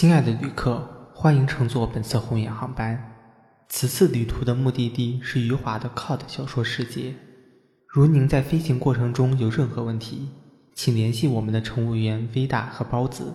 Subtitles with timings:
[0.00, 3.16] 亲爱的旅客，欢迎乘坐本次红眼航班。
[3.68, 7.16] 此次旅途的目的地是余华的 COD 小说世界。
[7.88, 10.28] 如您在飞行过程中有任何问题，
[10.72, 13.34] 请联系我们的乘务员 V 大和包子。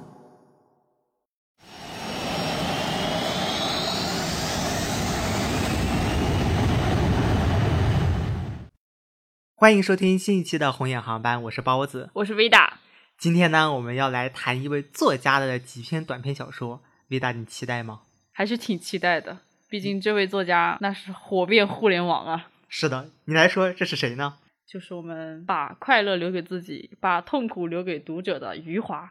[9.56, 12.80] 欢迎收听新一期的红眼航班，我是包子，我是 V 大。
[13.24, 16.84] 今天呢，我们要来谈一位作家的几篇短篇小说。
[17.08, 18.02] 维达，你期待吗？
[18.34, 22.50] 还是挺期待的，毕竟这位作家那是火遍互联网啊。
[22.68, 24.40] 是的，你来说，这是谁呢？
[24.68, 29.10] 就是我们把快乐留给自己，把痛苦留给读者的余华。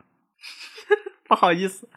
[1.27, 1.88] 不好意思，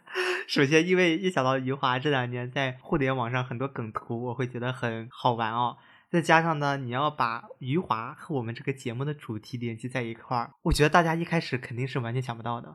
[0.47, 5.75] 首先因为一想到余华这两年在互联网上很多梗图，我会觉得很好玩哦。
[6.15, 12.73] 再加上呢，你要把余华和我们这个节目的主题联系在一块儿，我觉得大家一开始肯定是完全想不到的。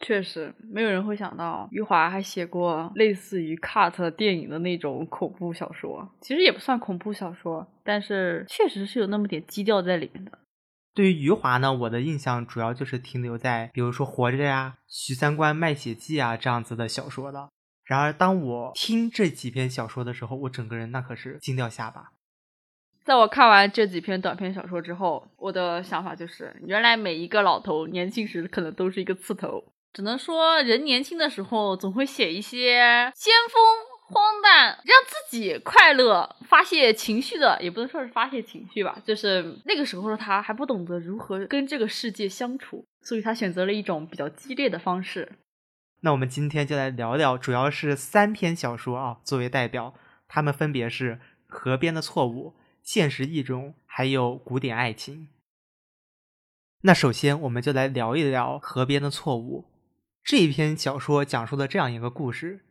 [0.00, 6.10] 确实，没有人会想到余华还写过类似于 cut 电影的那种恐怖小说。
[6.22, 10.38] 其实也不算恐怖小说，但是确实是有那么点基调在里面的。
[10.94, 17.50] 对于余华呢，我的印象主要就是停留在比如说《活着》呀、《徐三观卖血记》啊这样子的小说的。
[17.84, 22.12] 然而，当我听这几篇小说的时候，我整个人那可是惊掉下巴。
[23.04, 29.64] 在我看完这几篇短篇小说之后，我的想法就是，原来每一个老头年轻时可能都是一个刺头。
[29.92, 33.62] 只能说，人年轻的时候总会写一些先锋、
[34.08, 45.32] 荒诞，让自己快乐、发泄情绪的，也不能说是发泄情绪吧，就是那个时候的他还不懂得如何跟这个世界相处，所以他选择了一种比较激烈的方式。
[46.00, 49.92] 那我们今天就来聊聊，主要是三篇小说啊，作为代表，
[50.26, 51.16] 他们分别是
[51.46, 52.54] 《河边的错误》。
[52.82, 55.28] 现实意中，还有古典爱情。
[56.82, 59.66] 那首先，我们就来聊一聊《河边的错误》
[60.24, 62.64] 这一篇小说，讲述了这样一个故事：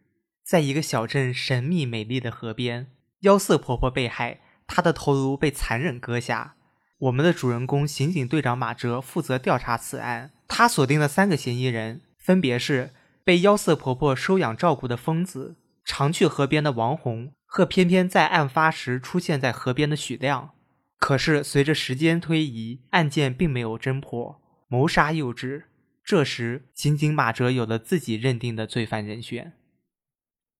[0.43, 6.55] 在一个小镇神秘美丽的河边，妖色婆婆被害，她的头颅被残忍割下。
[6.99, 12.91] 我们的主人公刑警队长马哲负责调查此案，他锁定了三个嫌疑人，分别是
[13.23, 17.33] 被妖色婆婆收养照顾的疯子，常去河边的王红。
[17.53, 20.51] 和偏偏在案发时出现在河边的许亮，
[20.97, 25.63] 可是随着时间推移，案件并没有侦破，谋杀幼稚。
[26.01, 29.51] 这时，刑警马哲有了自己认定的罪犯人选。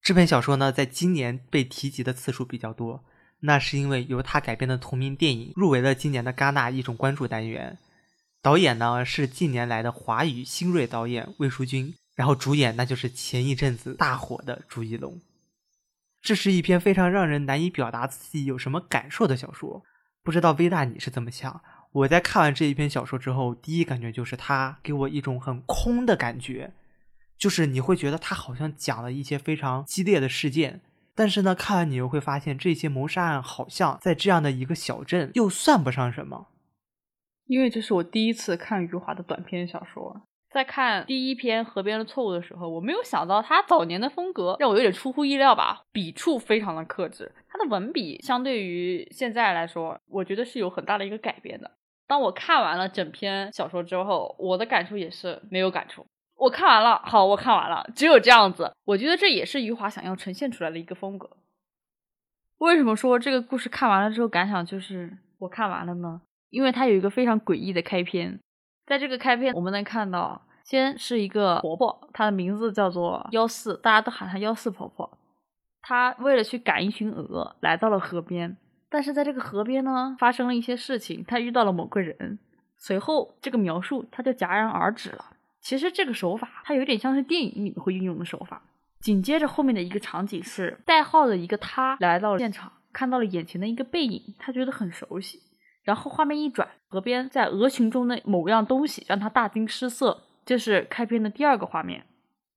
[0.01, 3.05] 这本小说呢，在今年被提及的次数比较多，
[3.39, 7.77] 那是因为由他改编的同名电影入围了今年的戛纳一种关注单元。
[8.41, 15.21] 导演呢是近年来的华语新锐导演魏书君，然后主演那就是前一阵子大火的朱一龙。
[16.21, 19.83] 这是一篇非常让人难以表达自己有什么感受的小说，
[20.23, 21.61] 不知道微大你是怎么想？
[21.93, 26.73] 我在看完这一篇小说之后，第一感觉就是它给我一种很空的感觉，
[27.37, 30.81] 就是你会觉得它好像讲了一些非常激烈的事件，
[31.15, 36.47] 但是呢，看完你又会发现这些谋杀案好像在这样的一个小镇又算不上什么。
[37.47, 40.27] 因为这是我第一次看余华的短篇小说。
[40.51, 51.71] 在看第一篇《河边的错误》的时候，我没有想到他早年的风格让我有点出乎意料吧，笔触非常的克制，他的文笔相对于现在来说，我觉得是有很大的一个改变的。
[52.05, 56.05] 当我看完了整篇小说之后，我的感触也是没有感触。
[56.35, 58.73] 我看完了，好，我看完了，只有这样子。
[58.83, 61.29] 我觉得这也是余华想要呈现出来的一个风格。
[62.57, 66.21] 为什么说这个故事看完了之后感想就是我看完了呢？
[66.49, 68.37] 因为它有一个非常诡异的开篇。
[68.91, 75.17] 在这个开篇，我们能看到，先是一个婆婆，她的名字叫做幺四，大家都喊她幺四婆婆。
[75.81, 78.57] 她为了去赶一群鹅，来到了河边。
[78.89, 82.37] 但是在这个河边呢，发生了一些事情，她遇到了某个人。
[82.77, 85.23] 随后，这个描述她就戛然而止了。
[85.61, 88.61] 其实这个手法，它有点像是电影里会运用的手法。
[88.99, 95.41] 紧接着后面的一个场景是，代号的一个他来到了现场，看到了眼前的一个背影，他觉得很熟悉。
[95.83, 102.05] 然后画面一转，河边在鹅群中的某样东西让他大惊失色，这是开篇的第二个画面。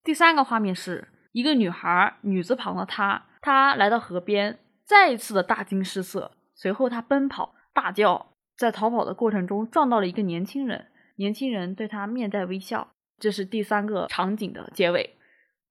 [0.02, 6.32] 第三个画面是一个女孩，女字旁的她，她来到河边，再一次的大惊失色。
[6.54, 8.26] 随后她奔跑大叫，
[8.56, 12.88] 在逃跑的过程中撞到了一个年轻人，年轻人对她面带微笑。
[13.18, 15.16] 这是第三个场景的结尾。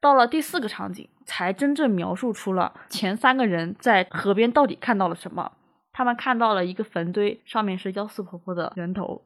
[0.01, 5.51] 到了第四个场景，才真正描述出了前三个人在河边到底看到了什么。
[5.93, 9.23] 他们看到了一个坟堆，上面是幺四婆婆的人头。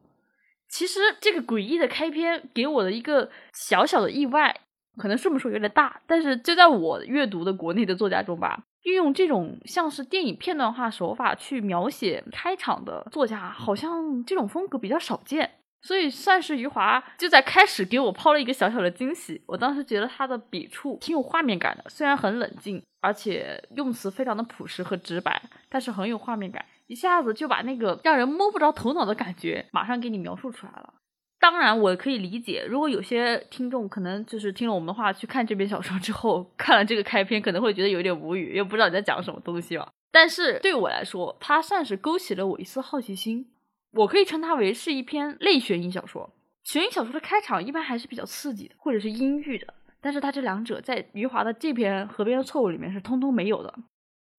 [0.70, 4.54] 其实这个诡异的开篇给我的一个小小的意外，
[4.98, 15.50] 可能这么说有点大，但是就在我阅读的国内的作家中吧，运用这种像是电影片段化手法去描写开场的作家，好像这种风格比较少见。
[15.84, 19.42] 所以算是余华就在开始给我抛了一个小小的惊喜。
[19.46, 30.94] 我当时觉得他的笔触挺有画面感的，虽然很冷静，而且用词非常的朴实和直白，但是很有画面感，一下子就把那个让人摸不着头脑的感觉马上给你描述出来了。
[31.40, 39.90] 当然，我可以理解，如果有些听众可能就是听了我们的话去看这篇小说之后，看了这个开篇，可能会觉得有点无语，又不知道你在讲什么东西吧。
[40.12, 43.48] 但是对我来说，它算是勾起了我一丝好奇心。
[43.94, 46.30] 我可以称它为是一篇类悬疑小说。
[46.66, 49.74] 悬疑小说的开场一般还是比较刺激的，或者是阴郁的。
[50.08, 53.74] 但是它这两者在余华的这篇《河边的错误》里面是通通没有的。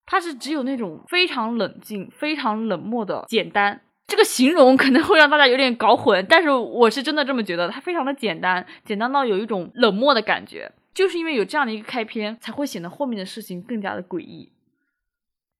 [0.06, 3.82] 它是只有那种非常冷静、非常冷漠的简单。
[4.06, 7.68] 这个形容可能会让大家有点搞混，但是我是真的这么觉得。
[7.68, 10.72] 它非常的简单，简单到有一种冷漠的感觉。
[10.94, 14.50] 就是因为有这样的一个开篇，才会显得后面的事情更加的诡异。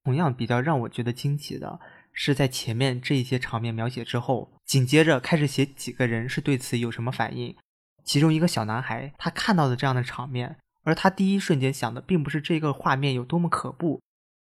[0.03, 1.79] 同样比较让我觉得惊奇的。
[2.11, 7.55] 是在前面这一些场面描写之后，紧接着开始写几个人是对此有什么反应。
[8.09, 14.01] 其中一个小男孩，他看到的这样的场面，而他第一瞬间想的并不是这个画面有多么可怖，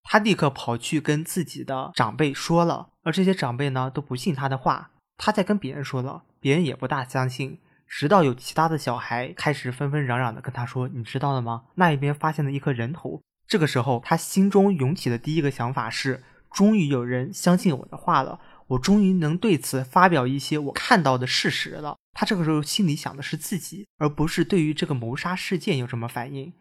[0.03, 4.91] 他立刻跑去跟自己的长辈说了，而这些长辈呢都不信他的话。
[5.17, 7.61] 他在跟别人说了，别人也不大相信。
[7.87, 11.63] 直到有其他的小孩开始纷纷嚷嚷的跟他说：“你知道了吗？
[11.75, 16.21] 那一边发现了一颗人头。”这个时候，他心中涌起的第一个想法是。
[16.51, 21.97] 终于有人相信我的话了，我终于能对此发表一些我看到的事实了。
[22.13, 26.53] 他这个时候心里想的是自己，而不是对于这个谋杀事件有什么反应。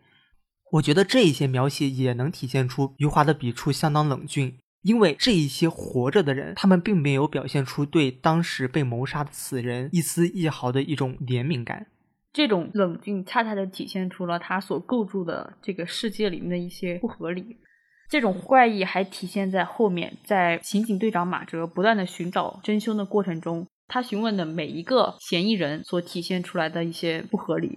[0.73, 11.87] 我觉得这一些描写也能体现出余华的笔触相当冷峻，因为这一些活着的人，他们并没有表现出对当时被谋杀的死人一丝一毫的一种怜悯感。
[12.33, 17.57] 这种冷静恰恰的体现出了他所构筑的这个世界里面的一些不合理。
[18.15, 27.77] 这种怪异还体现在后面，在刑警队长马哲不断的寻找真凶的过程中，他询问的每一个嫌疑人所体现出来的一些不合理。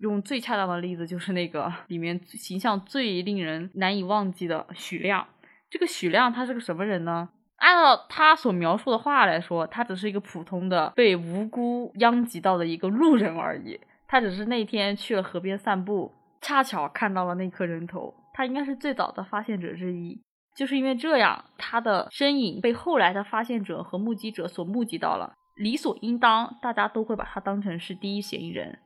[0.00, 5.26] 用最恰当的例子就是那个里面形象最令人难以忘记的许亮。
[5.70, 7.30] 这个许亮他是个什么人呢？
[7.56, 13.80] 按照他所描述的话来说，他只是一个普通的被无辜殃及到的一个路人而已。
[14.06, 16.12] 他只是那天去了河边散步，
[16.42, 18.12] 恰巧看到了那颗人头。
[18.38, 20.22] 他应该是最早的发现者之一，
[20.56, 28.78] 就是因为这样，他的身影被后来的发现者和目击者所目击到了，理所应当，大家都会把他当成是第一嫌疑人。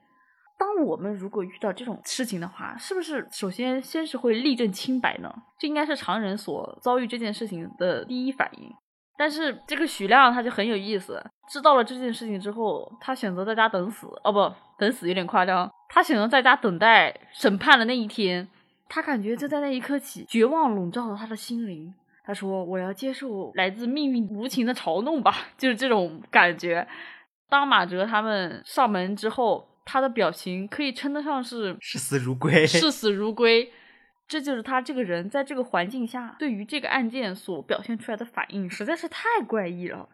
[0.58, 5.30] 当我们如果遇到这种事情的话，是不是首先先是会立正清白呢？
[5.58, 8.72] 这应该是常人所遭遇这件事情的第一反应。
[9.18, 18.48] 但是这个许亮他就很有意思，知道了这件事情之后，他选择在家等死，哦不，等死有点夸张，他选择在家等待审判的那一天。
[18.94, 21.94] 他感觉就在那一刻起，绝望笼罩了他的心灵。
[22.22, 25.34] 他说：“我要接受来自命运无情的嘲弄吧。
[25.56, 26.86] ”就是这种感觉。
[27.48, 32.66] 当马哲他们上门之后，他的表情可以称得上是视死如归。
[32.66, 33.72] 视死如归，
[34.28, 40.06] 这就是他这个人在这个环境下对于这个案件所表现出来的反应，实在是太怪异了。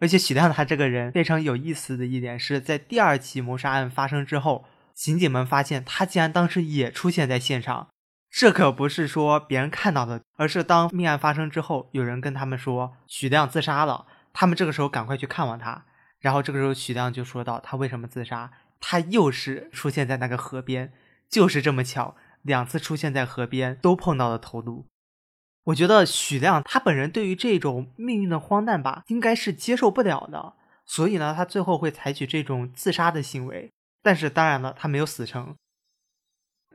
[0.00, 7.86] 而且许亮他这个人非常有意思的一点是，在第二起谋杀案发生之后，刑警们发现他竟然当时也出现在现场。
[8.36, 15.84] 这可不是说别人看到的，而是当命案发生之后，有人跟他们说许亮自杀了，他们这个时候赶快去看望他。
[16.18, 18.50] 然后这个时候许亮就说到他为什么自杀，
[18.80, 20.92] 他又是出现在那个河边，
[21.30, 24.84] 就是这么巧，两次出现在河边都碰到了头颅。
[25.66, 30.54] 我觉得许亮他本人对于这种命运的荒诞吧，应该是接受不了的，
[30.84, 33.70] 所以呢，他最后会采取这种自杀的行为。
[34.02, 35.54] 但是当然了，他没有死成。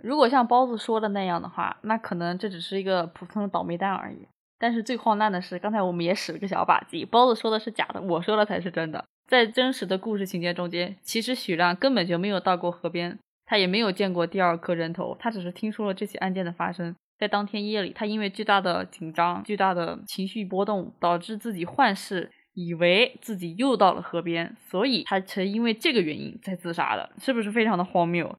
[0.04, 4.28] 如果像包子说的那样的话，那可能这只是一个普通的倒霉蛋而已。
[4.58, 9.06] 但是最荒诞的是，刚才我们也使了个小把戏，包子说的是假的，我说的才是真的。
[9.28, 16.96] 在真实的故事情节中间，其实许亮根本就没有到过河边，他也没有见过第二颗人头，他只是听说了这起案件的发生。
[17.18, 28.36] 在当天夜里，他因为巨大的紧张、巨大的情绪波动，导致自己幻视，以为自己又到了河边，所以他才因为这个原因在自杀的，是不是非常的荒谬？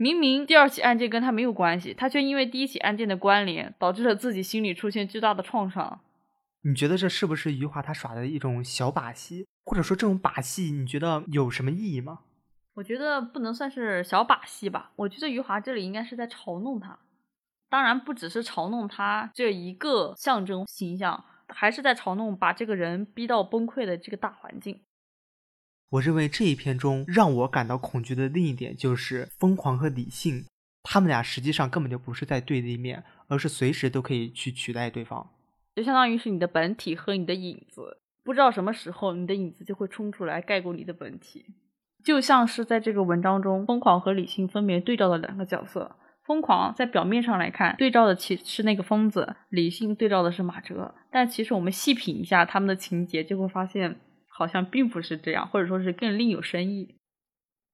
[0.00, 6.00] 明明第二起案件跟他没有关系，他却因为第一起案件的关联，导致了自己心里出现巨大的创伤。
[6.62, 9.46] 你觉得这是不是余华他耍的一种小把戏？
[9.64, 12.20] 或者说这种把戏，你觉得有什么意义吗？
[12.74, 14.92] 我觉得不能算是小把戏吧。
[14.94, 16.96] 我觉得余华这里应该是在嘲弄他，
[17.68, 24.80] 当然不只是嘲弄他这一个象征形象，还是在嘲弄把这个人逼到崩溃的这个大环境。
[25.90, 30.44] 我认为这一篇中让我感到恐惧的另一点就是疯狂和理性，
[30.82, 35.30] 他们俩实际上根本就不是在对立面，而是随时都可以去取代对方，
[35.74, 41.46] 就相当于是你的本体和你的影子不知道什么时候你的影子就会冲出来盖过你的本体。
[42.04, 45.96] 就像是在这个文章中，疯狂和理性分别对照的两个角色。
[46.24, 50.94] 疯狂在表面上来看，对照的其实是那个疯子；理性对照的是马哲。
[51.10, 53.98] 但其实我们细品一下他们的情节，就会发现
[54.38, 56.94] 好像并不是这样，或者说是更另有深意。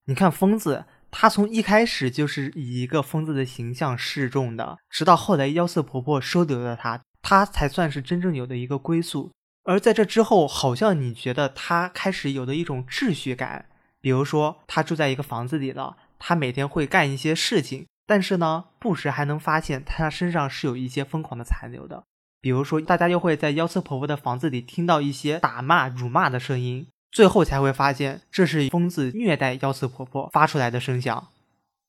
[0.06, 9.30] 你看疯子，他从一开始就是以一个疯子的形象示众的，直到后来妖色婆婆收留了他，他才算是真正有的一个归宿。
[9.64, 13.66] 而在这之后，好像你觉得他开始有了一种秩序感，
[14.00, 17.85] 比如说他住在一个房子里了，他每天会干一些事情。
[18.06, 22.04] 但是呢，不时还能发现他身上是有一些疯狂的残留的，
[22.45, 31.29] 比如说，大家又会在幺四婆婆的房子里听到一些打骂、辱骂的声音，最后才会发现这是疯子虐待幺四婆婆发出来的声响。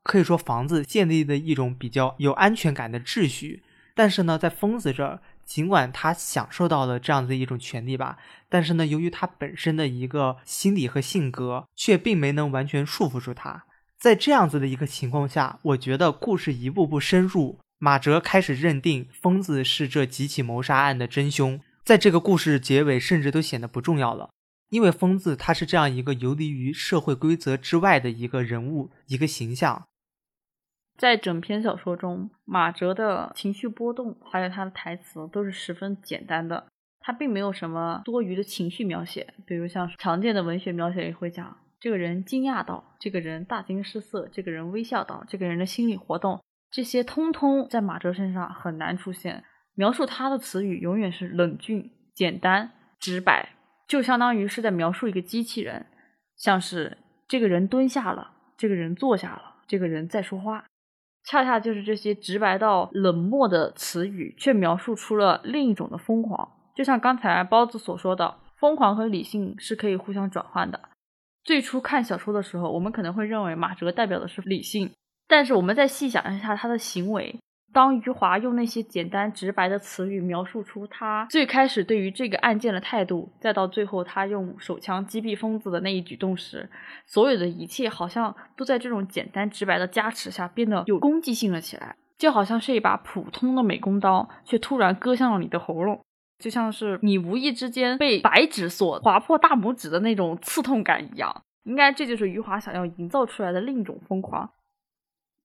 [0.02, 3.64] 可以说，房子建立的一种比较有安全感的秩序。
[3.94, 13.66] 但是呢，在疯子这儿，尽管他享受到了这样的一种权利吧，但是呢，由于他本身的一个心理和性格，却并没能完全束缚住他。
[14.00, 21.62] 在这样子的一个情况下，我觉得故事一步步深入，马哲开始认定疯子是这几起谋杀案的真凶。
[21.84, 24.32] 在这个故事结尾，甚至都显得不重要了，
[24.70, 29.86] 因为疯子他是这样一个游离于社会规则之外的一个人物，一个形象。
[30.98, 36.66] 在整篇小说中，马哲的情绪波动还有他的台词都是十分简单的，
[37.00, 41.56] 他并没有什么多余的情绪描写，比如像常见的文学描写也会讲。
[41.80, 49.44] 这个人惊讶到，这个人大惊失色，这个人微笑到，这个人的心理活动，这些通通在马哲身上很难出现。
[49.78, 53.50] 描述他的词语永远是冷峻、简单、直白，
[53.88, 55.86] 就相当于是在描述一个机器人，
[56.38, 60.64] 像是这个人蹲下了，这个人坐下了，这个人在说话，
[61.26, 66.50] 恰恰就是这些直白到冷漠的词语，却描述出了另一种的疯狂。
[66.74, 70.80] 就像刚才包子所说的，疯狂和理性是可以互相转换的。
[71.44, 74.94] 最初看小说的时候，我们可能会认为马哲代表的是理性，
[75.28, 77.40] 但是我们再细想一下他的行为，
[77.74, 86.70] 当余华用那些简单直白的词语描述出他最开始对于这个案件的态度，再到最后他用手枪击毙疯子的那一举动时，
[87.06, 96.00] 所有的一切好像都在这种简单直白的加持下变得有攻击性了起来，就好像是一把普通的美工刀，却突然割向了你的喉咙。
[96.38, 104.50] 就像是你无意之间被白纸所划破大拇指的那种刺痛感一样，应该这就是余华想要营造出来的另一种疯狂。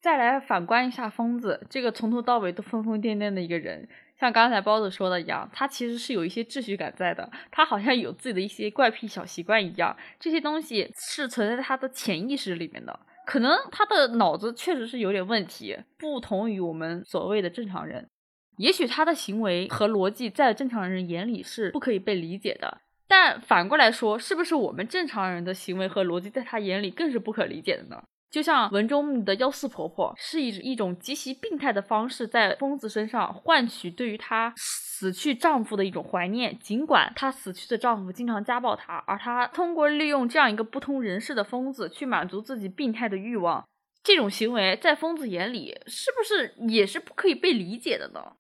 [0.01, 3.87] 再来反观一下疯子这个从头到尾都疯疯癫癫的一个人，
[4.19, 18.09] 像刚才包子说的一样，他其实是有一些秩序感在的，他好像有自己的一些怪癖小习惯一样，这些东西是存在他的潜意识里面的，可能他的脑子确实是有点问题，不同于我们所谓的正常人。
[18.57, 28.03] 也许他的行为和逻辑在正常人眼里是不可以被理解的，但反过来说，是不是我们正常人的行为和逻辑在他眼里更是不可理解的呢？
[28.31, 43.67] 就像文中的幺四婆婆，是以一种极其病态的方式在疯子身上换取对于她死去丈夫的一种怀念，尽管她死去的丈夫经常家暴她，而她通过利用这样一个不通人事的疯子去满足自己病态的欲望，
[44.05, 48.35] 这种行为在疯子眼里是不是也是不可以被理解的呢？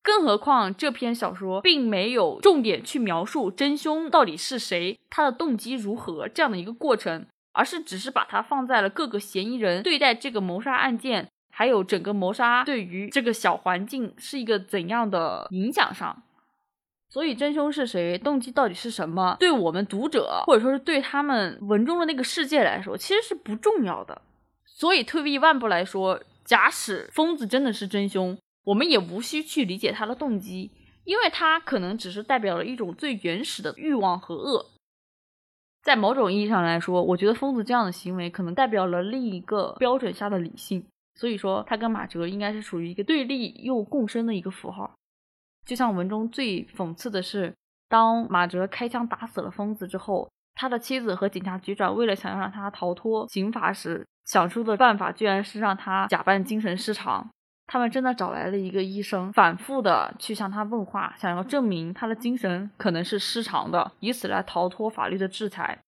[0.00, 7.26] 更何况这篇小说并没有重点去描述真凶到底是谁，他的动机如何这样的一个过程，
[7.58, 16.22] 而是只是把它放在了各个嫌疑人对待这个谋杀案件，还有整个谋杀对于这个小环境是一个怎样的影响上。
[17.08, 24.22] 所以真凶是谁，动机到底是什么，对我们读者或者说是对他们文中的那个世界来说，其实是不重要的。
[24.64, 28.38] 所以退一万步来说，假使疯子真的是真凶。
[28.62, 30.70] 我们也无需去理解他的动机，
[31.02, 34.64] 因为他可能只是代表了一种最原始的欲望和恶。
[35.88, 40.84] 在某种意义上来说，我觉得疯子这样的行为可能代表了另一个标准下的理性。
[41.14, 44.92] 所以说，他跟马哲应该是属于一个对立又共生的一个符号。
[45.64, 47.54] 就像文中最讽刺的是，
[47.88, 57.30] 当马哲开枪打死了疯子之后，他的妻子和警察局长为了想要让他逃脱刑罚时，想出的办法居然是让他假扮精神失常。
[57.68, 65.78] 他们真的找来了一个医生，反复的去向他问话，想要证明他的精神可能是失常的，以此来逃脱法律的制裁。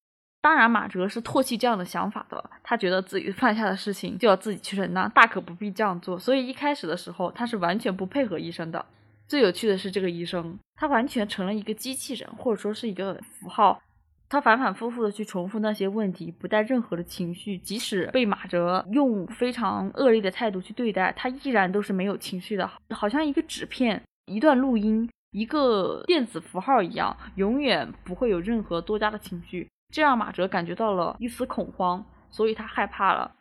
[0.43, 6.19] 当然，马哲是唾弃这样的想法的，他觉得自己犯下的事情就要自己去承担，大可不必这样做。
[6.19, 8.85] 所以一开始的时候，他是完全不配合医生的。
[9.27, 13.81] 最有趣的是，这个医生他完全成了一个机器人，或者说是一个符号。
[14.31, 29.69] 他反反复复的去重复那些问题，不带任何的情绪，即使被马哲用非常恶劣的态度去对待，他依然都是没有情绪的，好像一个纸片、一段录音，一个电子符号一样，永远不会有任何多加的情绪。
[29.93, 33.33] 这让马哲感觉到了一丝恐慌，所以他害怕了。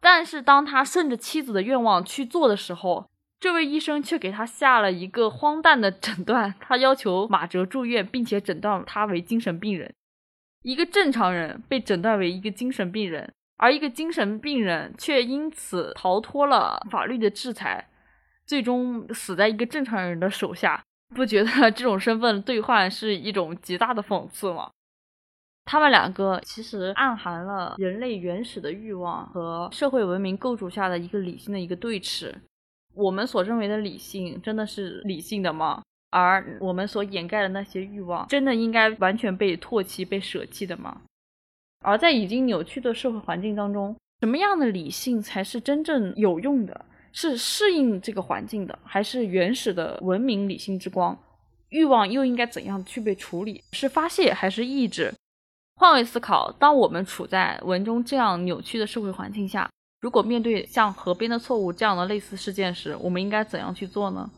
[0.00, 3.06] 但是当他顺着妻子的愿望去做的时候，
[3.38, 9.92] 这位医生却给他下了一个荒诞的诊断，他要求马哲住院，并且诊断他为精神病人。
[10.68, 17.88] 一个正常人被诊断为一个精神病人，而一个精神病人却因此逃脱了法律的制裁，
[18.44, 20.84] 最终死在一个正常人的手下。
[21.16, 24.70] 不觉得 这种身份兑换是一种极大的讽刺吗？
[25.64, 32.34] 他们两个其实暗含了人类原始的欲望和社会文明构筑下的一个理性的一个对峙。
[32.92, 35.82] 我们所认为的理性，真的是理性的吗？
[36.10, 41.02] 而我们所掩盖的那些欲望，真的应该完全被唾弃、被舍弃的吗？
[41.84, 46.84] 而在已经扭曲的社会环境当中，什么样的理性才是真正有用的？
[47.12, 51.18] 是适应这个环境的，还是原始的文明理性之光？
[51.70, 53.64] 欲望又应该怎样去被处理？
[53.72, 55.12] 是发泄还是抑制？
[55.76, 59.68] 换位思考，当我们处在文中这样扭曲的社会环境下，
[60.00, 64.30] 如果面对像河边的错误这样的类似事件时，我们应该怎样去做呢？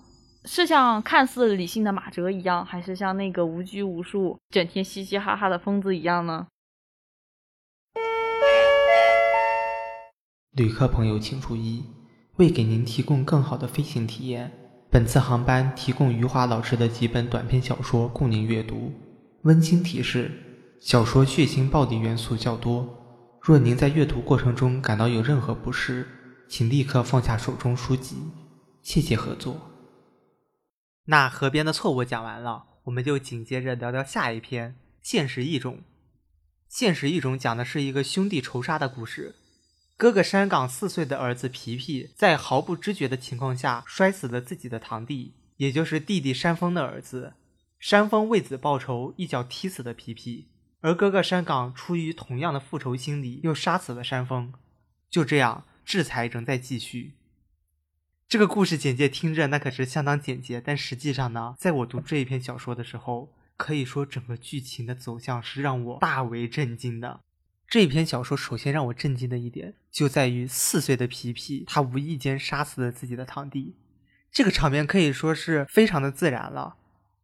[0.47, 6.47] 是像看似理性的马哲一样，还是像那个无拘无束、整天嘻嘻哈哈的疯子一样呢？
[10.57, 11.85] 旅客朋友请注意，
[12.37, 14.51] 为给您提供更好的飞行体验，
[14.91, 18.93] 本次航班提供余华老师的几本短篇小说供您阅读。
[19.43, 20.31] 温馨提示：
[20.81, 22.89] 小说血腥暴力元素较多，
[23.43, 26.09] 若您在阅读过程中感到有任何不适，
[26.49, 28.17] 请立刻放下手中书籍，
[28.83, 29.70] 谢谢合作。
[31.11, 34.71] 那河边的错误讲完了，我们就紧接着聊聊下一篇
[35.03, 35.75] 《现实异种》。
[36.69, 39.35] 《现实异种》讲的是一个兄弟仇杀的故事。
[39.97, 47.35] 哥哥山岗四岁的儿子皮皮，在毫不知觉的情况下摔死了自己的堂弟，也就是弟弟山峰的儿子。
[47.81, 50.47] 山峰为子报仇，一脚踢死了皮皮，
[50.81, 54.53] 而哥哥山岗出于同样的复仇心理，又杀死了山峰。
[55.11, 57.15] 就这样，制裁仍在继续。
[58.31, 67.23] 这个故事简介听着那可是相当简洁，但实际上呢，在我读这一篇小说的时候，可以说整个剧情的走向是让我大为震惊的。
[67.67, 73.75] 这一篇小说首先让我震惊的一点，就在于四岁的皮皮他无意间杀死了自己的堂弟，
[74.31, 76.77] 这个场面可以说是非常的自然了。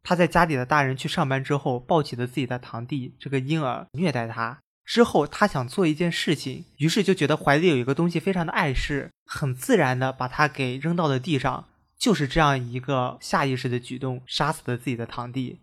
[0.03, 4.61] 他在家里的大人去上班之后，抱起了自己的堂弟这个婴儿，虐待他。
[4.87, 11.67] 之后，他想做一件事情，于是就觉得怀里有一个东西非常的碍事，很自然的把它给扔到了地上。
[11.99, 15.59] 就是这样一个下意识的举动，杀死了自己的堂弟。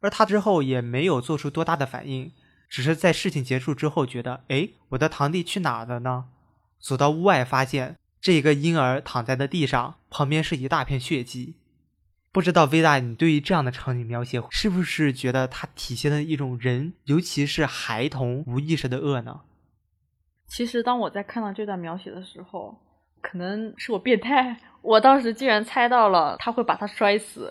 [0.00, 2.32] 而他之后也没有做出多大的反应，
[2.68, 6.24] 只是在事情结束之后觉得，哎，我的堂弟去哪了呢？
[6.80, 11.54] 走到屋外，发现这个婴儿躺在了地上，旁边是一大片血迹。
[12.36, 19.40] 不知道 V 大，你对于这样的场景描写，是不是觉得它体现了一种人，尤其是孩童无意识的恶呢？
[20.46, 22.76] 其实，当我在看到这段描写的时候，
[23.22, 27.50] 可能是我变态，我当时竟然猜到了他会把他摔死。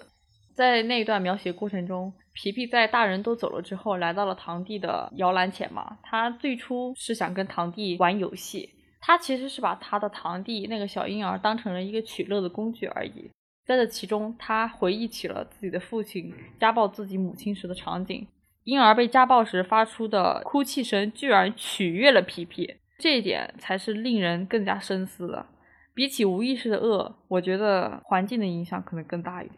[0.54, 5.98] 在那段描写过程中，皮皮在大人都走了之后，来到了堂弟的摇篮前嘛。
[6.04, 8.70] 他最初是想跟堂弟玩游戏，
[9.02, 13.32] 他其实是把他的堂弟那个小婴儿当成了一个取乐的工具而已。
[13.66, 18.28] 在这其中，他回忆起了自己的父亲家暴自己母亲时的场景。
[18.64, 25.46] 婴儿被家暴时发出的哭泣声，居然取悦了皮皮，这一点才是令人更加深思的。
[25.94, 29.58] 比起无意识的恶，我觉得环境的影响可能更大一点。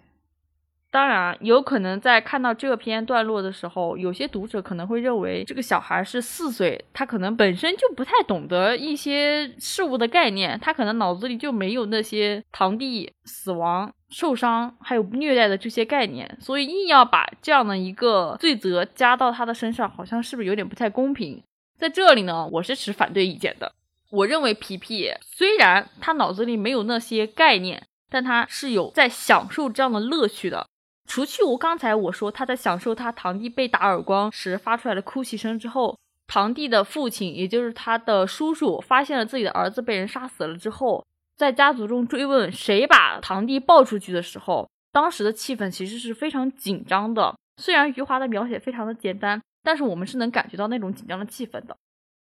[0.89, 21.43] 当然，有可能在看到这篇段落的时候，有些读者可能会认为这个小孩是四岁，他可能本身就不太懂得一些事物的概念，他可能脑子里就没有那些堂弟死亡、受伤还有虐待的这些概念，所以硬要把这样的一个罪责加到他的身上，好像是不是有点不太公平？
[21.77, 23.73] 在这里呢，我是持反对意见的。
[24.09, 30.65] 我认为皮皮虽然他脑子里没有那些概念，但他是有在享受这样的乐趣的。
[31.07, 41.03] 除去我刚才我说他在享受他堂弟被打耳光时发出来的哭泣声之后，堂弟的父亲，也就是他的叔叔，发现了自己的儿子被人杀死了之后，
[41.37, 47.33] 在家族中追问谁把堂弟抱出去的时候，当时的气氛其实是非常紧张的。
[47.55, 51.75] 虽然余华的描写非常的简单，但是我们是能感觉到那种紧张的气氛的。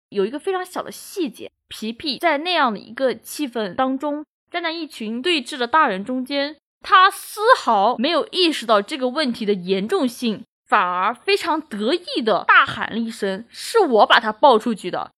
[0.08, 6.56] 有一个非常小的细节，皮皮在那样的一个气氛当中，站在一群对峙的大人中间。
[6.82, 15.12] 他丝毫没有意识到这个问题的严重性，反而非常得意的大喊了一声：“是我把他抱出去的。”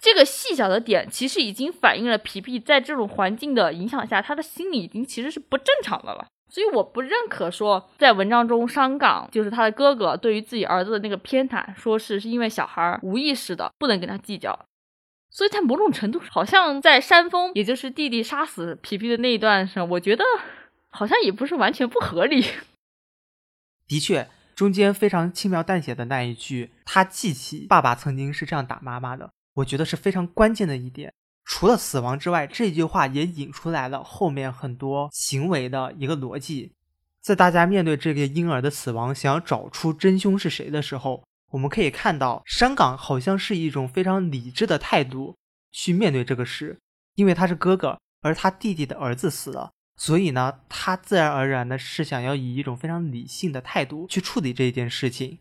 [0.00, 6.26] 这个细小的点其实已经反映了皮皮在这种环境的影响下，他的心理已经其实是不正常的了。
[6.50, 14.58] 所以我不认可说在文章中伤感就是他的哥哥对于自己儿子的那个偏袒，说是是因为小孩无意识的，不能跟他计较。
[15.30, 20.24] 所以在某种程度，好像在山峰，也就是弟弟杀死皮皮的那一段上，我觉得
[20.90, 22.44] 好像也不是完全不合理。
[23.86, 31.12] 的确，中间非常轻描淡写的那一句，他记起爸爸曾经是这样打妈妈的，我觉得是非常关键的一点。
[31.44, 36.74] 除了死亡之外，这句话也引出来了后面很多行为的一个逻辑。
[37.22, 45.36] 在大家面对这个婴儿的死亡，想要找出真凶是谁的时候，我们可以看到山岗好像是一种非常理智的态度
[45.72, 46.78] 去面对这个事，
[47.14, 55.38] 因为他是哥哥，而他弟弟的儿子死了，所以呢，他自然而然的是想要以一种非常理性的态度去处理这一件事情。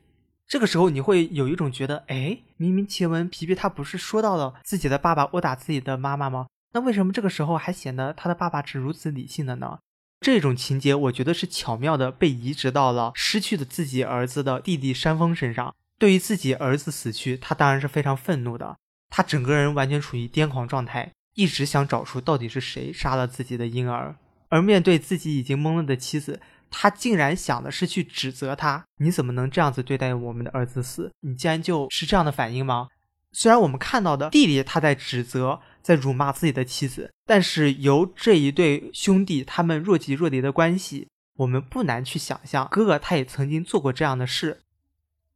[0.47, 6.47] 这个时候，你会有一种觉得，哎，明明前文皮皮他不是说到了自己的爸爸殴打自己的妈妈吗？
[6.73, 9.79] 那为什么这个时候还显得他的爸爸是如此理性的呢？
[10.19, 15.75] 这种情节，我觉得是巧妙的被移植到了失去的自己儿子的弟弟山峰身上。
[15.99, 18.77] 对于自己儿子死去，他当然是非常愤怒的，
[19.09, 24.15] 他整个人完全处于癫狂状态，一直想找出到底是谁杀了自己的婴儿。
[24.49, 26.39] 而面对自己已经懵了的妻子。
[26.69, 31.13] 他竟然想的是去指责他，你怎么能这样子对待我们的儿子死？
[31.21, 32.89] 你竟然就是这样的反应吗？
[33.31, 41.07] 虽然我们看到的弟弟他在指责，在辱骂自己的妻子，但是由这一对兄弟他们若即若离的关系，
[41.37, 44.61] 我们不难去想象，哥哥他也曾经做过这样的事。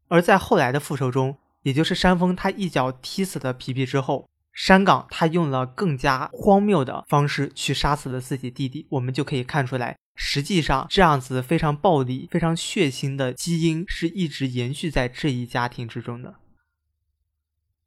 [0.09, 9.97] 而在后来的复仇中，也就是山峰他一脚踢死了皮皮之后，山岗他用了更加荒谬的方式去杀死了自己弟弟，我们就可以看出来。
[10.15, 16.35] 实际上，这样子非常暴力、非常血腥的基因是一直延续在这一家庭之中的。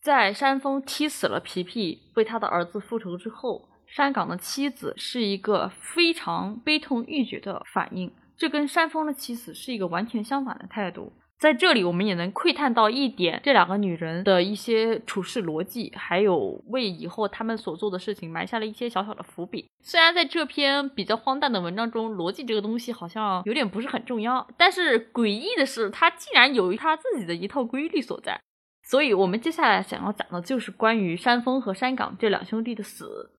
[0.00, 11.12] 在山峰踢死了皮皮，为他的儿子复仇之后，山岗的妻子是一个非常悲痛欲绝的反应，这跟山峰的妻子是一个完全相反的态度。
[11.44, 19.68] 在这里，我们也能窥探到一点这两个女人的一些处事逻辑，还有为以后他们所做的事情埋下了一些小小的伏笔。
[19.83, 28.40] 虽然在这篇比较荒诞的文章中，逻辑这个东西好像有点不是很重要，但是诡异的是，他竟然有他自己的一套规律所在。
[28.83, 33.33] 所以，我们接下来想要讲的就是关于山峰和山岗这两兄弟的死。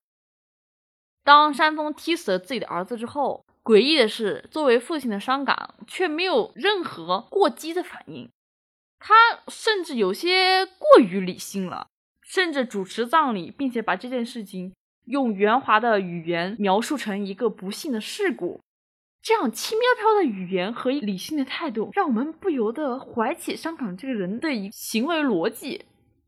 [1.23, 3.44] 当山峰踢死了自己的儿子之后。
[3.65, 8.29] 诡异的是，作为父亲的伤感却没有任何过激的反应，
[8.99, 9.15] 他
[9.47, 11.87] 甚至有些过于理性了，
[12.21, 14.75] 甚至主持葬礼，并且把这件事情
[15.05, 18.61] 用圆滑的语言描述成一个不幸的事故。
[19.23, 25.85] 这样轻飘飘的语言和理性的态度，让我们不由得怀起伤感这个人的一行为逻辑。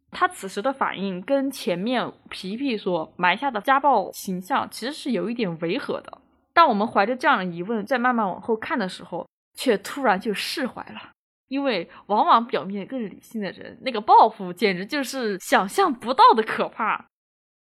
[0.10, 6.22] 他此时的反应跟前面皮皮所埋下的家暴形象其实是有一点违和的。
[6.58, 11.12] 当我们怀着这样的疑问再慢慢往后看的时候，却突然就释怀了，
[11.50, 17.06] 因为往往表面更理性的人，那个报复简直就是想象不到的可怕。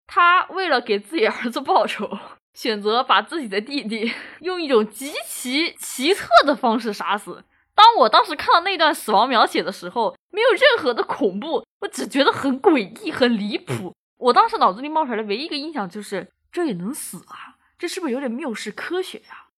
[0.06, 2.08] 他为了给自己儿子报仇，
[2.52, 7.42] 选择把自己的弟弟 用一种极其奇特的方式杀死。
[7.74, 13.92] 当我当时看到那段死亡描写的时候，没有任何的恐怖，我只觉得很诡异、很离谱。
[14.18, 17.53] 我当时脑子里冒出来的唯一一个印象就是：这也能死啊！
[17.78, 19.48] 这是不是有点藐视科学呀？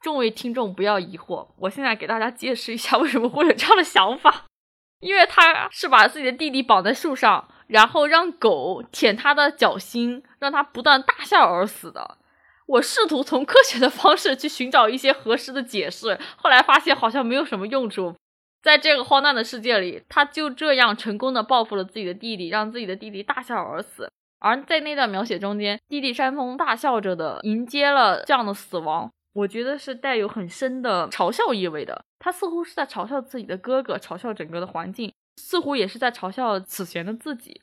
[0.00, 4.44] 众位听众不要疑惑，我现在给大家解释一下为什么会有这样的想法。
[5.00, 12.18] 因为他是把自己的弟弟绑在树上，然后让狗舔他的脚心，让他不断大笑而死的。
[12.66, 18.14] 我试图从科学的方式去寻找一些合适的解释，后来发现好像没有什么用处。
[18.60, 24.10] 在这个荒诞的世界里，他就这样成功的报复了自己的弟弟，让自己的弟弟大笑而死。
[24.40, 32.04] 而在那段描写中间，弟弟山峰大笑着的迎接了这样的死亡，我觉得是带有很深的嘲笑意味的。
[32.18, 37.60] 他似乎是在嘲笑自己的哥哥，嘲笑整个的环境，似乎也是在嘲笑此前的自己。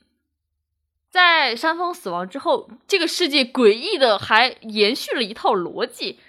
[1.09, 6.19] 在山峰死亡之后，这个世界诡异的还延续了一套逻辑：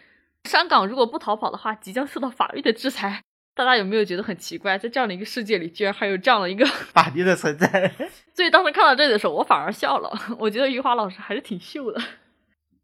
[0.44, 3.24] 山岗如果不逃跑的话，即将受到法律的制裁。
[3.56, 7.90] 大家有没有觉得很奇怪，在这样的一个世界里，居然还有这样的一个 法律的存在？
[8.34, 10.12] 所以当时看到这里的时候，我反而笑了。
[10.38, 11.98] 我觉得余华老师还是挺秀的。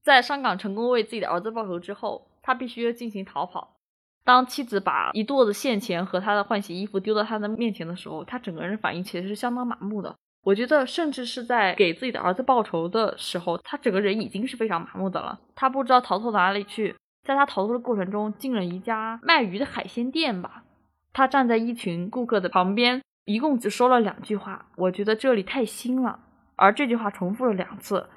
[0.03, 3.77] 在上岗成功为自己的儿子报仇之后，他必须要进行逃跑。
[4.25, 10.17] 当妻子把一垛子现钱和他的换洗衣服丢到他的面前的时候，他整个人反应其实是相当麻木的。
[10.43, 15.39] 我觉得，甚至是在给自己的儿子报仇的时候，他整个人已经是非常麻木的了。
[15.55, 16.97] 他不知道逃到哪里去。
[17.23, 20.65] 在他逃脱的过程中，进了一家卖鱼的海鲜店吧。
[21.13, 24.67] 他站在一群顾客的旁边，一共只说了两句话。
[24.77, 26.21] 我觉得这里太腥了，
[26.57, 28.09] 而这句话重复了两次。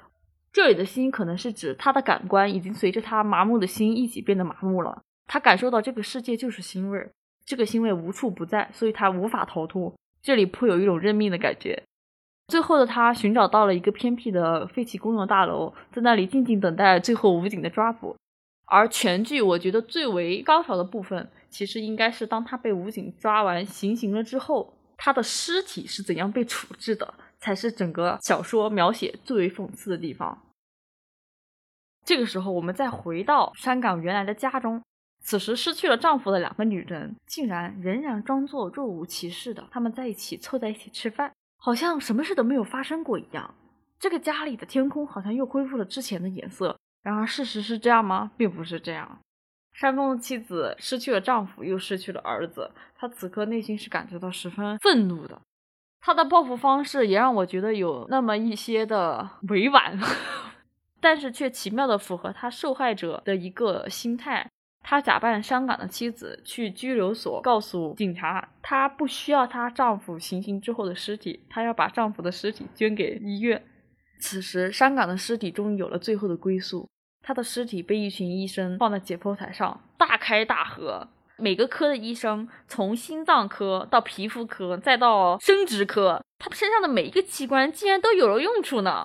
[0.52, 5.02] 这里的心可能是指他的感官已经随着他麻木的心一起变得麻木了。
[5.26, 7.10] 他感受到这个世界就是腥味儿，
[7.44, 9.92] 这个腥味无处不在，所以他无法逃脱。
[10.22, 11.82] 这里颇有一种认命的感觉。
[12.48, 18.16] 最后的他寻找到了一个偏僻的废弃公用大楼，在那里静静等待最后武警的抓捕。
[18.66, 30.42] 而全剧我觉得最为高潮的部分，其实应该是当他被武警抓完行刑了之后，他的尸体是怎样被处置的，才是整个小说描写最为讽刺的地方。
[32.04, 34.82] 这个时候，我们再回到山岗原来的家中。
[35.22, 43.54] 此时失去了丈夫的两个女人，竟然仍然装作若无其事的，她们在一起凑在一起吃饭，好像什么事都没有发生过一样。
[43.98, 46.76] 这个家里的天空好像又恢复了之前的颜色。
[47.06, 48.32] 然而，事实是这样吗？
[48.36, 49.20] 并不是这样。
[49.72, 55.40] 山峰的妻子失去了丈夫，又失去了儿子，她此刻内心是感觉到十分愤怒的。
[56.00, 59.96] 她的报复方式也让我觉得有那么一些的委婉。
[61.00, 64.50] 但是却奇妙的符合她受害者的一个心态。
[64.82, 73.64] 她假扮伤感的妻子去拘留所，告诉警察，她不需要她丈夫行刑之后的尸体，她要把丈夫的尸体捐给医院。
[74.18, 76.88] 此时，伤感的尸体终于有了最后的归宿。
[77.26, 81.08] 他的尸体被一群医生放在解剖台上，大开大合。
[81.38, 89.04] 每个科的医生，从心脏科到皮肤科，再到生殖科，他身上的每一个器官竟然都有了用处呢。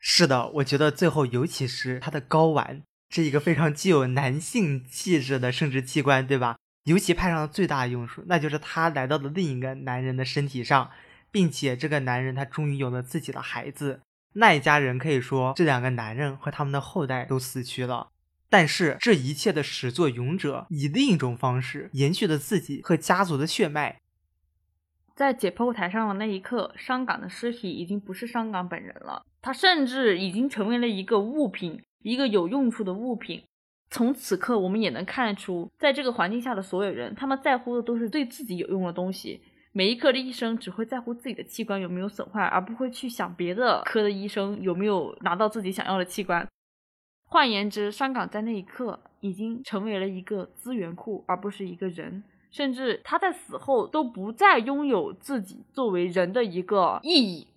[0.00, 6.56] 是的，我觉得最后，尤其是他的睾丸，是一个非常具有男性气质的生殖器官，对吧？
[6.86, 10.90] 尤其派上了最大的用处，那就是他来到了另一个男人的身体上，
[11.30, 14.00] 并且这个男人他终于有了自己的孩子。
[14.38, 18.10] 那一家人可以说，这两个男人和他们的后代都死去了，
[18.48, 24.00] 但是这一切的始作俑者以另一种方式延续了自己和家族的血脉。
[25.16, 33.42] 在解剖台上的那一刻，伤感的尸体已经不是伤感本人了，他甚至已经成为了一个物品，一个有用处的物品。
[33.90, 39.42] 从此刻，我们也能看出，在这个环境下的所有人，他们在乎的都是对自己有用的东西。
[39.72, 46.46] 每一科的医生只会在乎自己的器官有没有损坏，而不会去想别的科的医生有没有拿到自己想要的器官。
[47.24, 52.24] 换言之，伤感在那一刻已经成为了一个资源库，而不是一个人。
[52.50, 57.48] 甚至他在死后都不再拥有自己作为人的一个意义。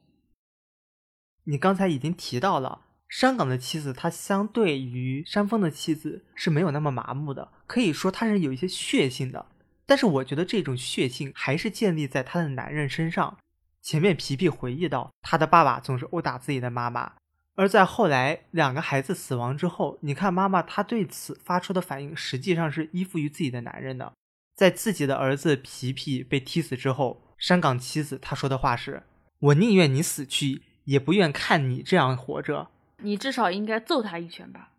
[1.45, 9.45] 你刚才已经提到了山岗的妻子，她相对于山峰的妻子是没有那么麻木的，可以说她是有一些血性的。
[9.86, 13.38] 但是我觉得这种血性还是建立在她的男人身上。
[13.82, 17.13] 前面皮皮回忆到，他的爸爸总是殴打自己的妈妈，
[17.56, 24.13] 而在后来两个孩子死亡之后，你看妈妈她对此发出的反应，实际上是依附于自己的男人的。
[24.54, 29.02] 在自己的儿子皮皮被踢死之后，山岗妻子他说的话是
[29.39, 32.70] ：“我宁愿你死去，也不愿看你这样活着。
[32.98, 34.70] 你至少应该揍他一拳吧。”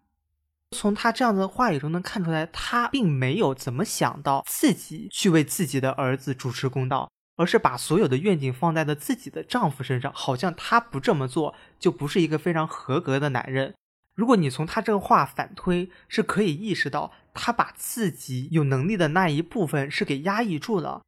[0.73, 13.75] 从他这样的话语中能看出来，他并没有怎么想到自己去为自己的儿子主持公道，而是把所有的愿景放在了自己的丈夫身上，好像他不这么做就不是一个非常合格的男人。
[14.15, 21.03] 如果你从他这个话反推，是可以意识到他把自己有能力的那一部分是给压抑住了。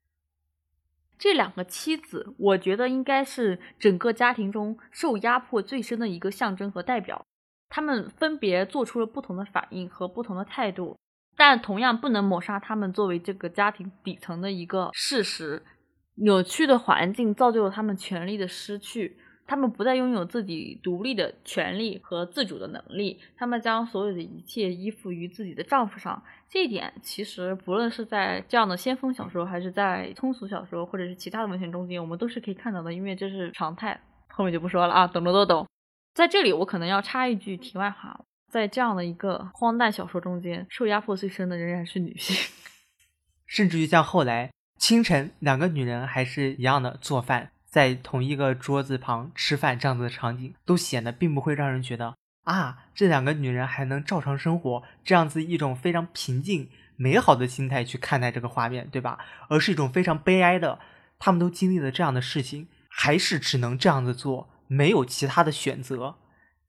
[1.18, 7.24] 这两个妻子，我觉得应该是整个家庭中受压迫最深的一个象征和代表。
[7.68, 10.96] 他们分别做出了不同的反应和不同的态度，
[11.36, 15.62] 但同样不能抹杀他们作为这个家庭底层的一个事实。
[16.16, 19.16] 扭曲的环境造就了他们权力的失去。
[19.46, 26.22] 他们不再拥有自己独立的权利和自主的能力，他们将所有的一切依附于自己的丈夫上。
[26.48, 34.00] 这一点其实不论是在这样的先锋小说，还是在通俗小说，或者是其他的文学中间，我们都是可以看到的，因为这是常态。
[34.28, 35.66] 后面就不说了啊，懂的都懂。
[36.14, 42.36] 在这里，我可能要插一句题外话，在这样的一个荒诞小说中间，受压迫最深的仍然是女性，
[43.44, 47.50] 甚至于像后来清晨，两个女人还是一样的做饭。
[47.66, 59.18] 在同一个桌子旁吃饭这样子的场景，都显得并不会让人觉得啊，这两个女人还能照常生活，这样子一种非常平静美好的心态去看待这个画面，对吧？
[59.48, 60.78] 而是一种非常悲哀的，
[61.18, 66.16] 他们都经历了这样的事情，还是只能这样子做，没有其他的选择。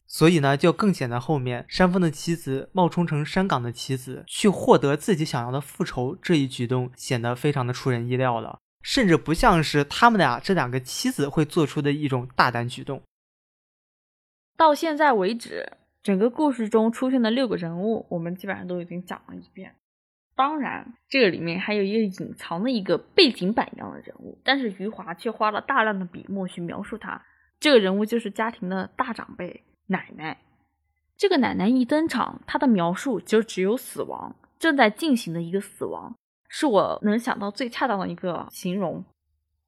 [0.07, 8.59] 所以呢，就更显得后面山峰的妻子冒充成山岗的妻子，去获得自己想要的复仇这一举动，显得非常的出人意料了。
[8.83, 13.01] 甚至不像是他们俩这两个妻子会做出的一种大胆举动。
[14.55, 19.75] 到现在为止，整个故事中出现的六个人物，我们基本上都已经讲了一遍。
[20.35, 27.19] 当然，这个里面还有一个隐藏的一个背景板一样的人物，但是余华却花了大量的笔墨去描述他。
[27.59, 30.37] 这个人物就是家庭的大长辈奶奶。
[31.17, 34.35] 这个奶奶一登场，她的描述就只有死亡。
[34.57, 36.15] 正在进行的一个死亡，
[36.47, 39.03] 是我能想到最恰当的一个形容。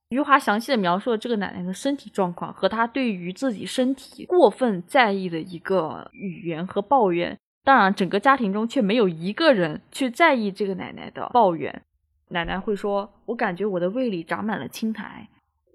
[0.09, 7.37] 余华详细的描述了这个奶奶的身体状况和她对于自己身体过分在意的一个语言和抱怨。
[7.63, 11.83] 当然，整个家庭中却没有一个人去在意这个奶奶的抱怨。
[12.29, 15.27] 奶奶会说：“我感觉我的胃里长满了青苔，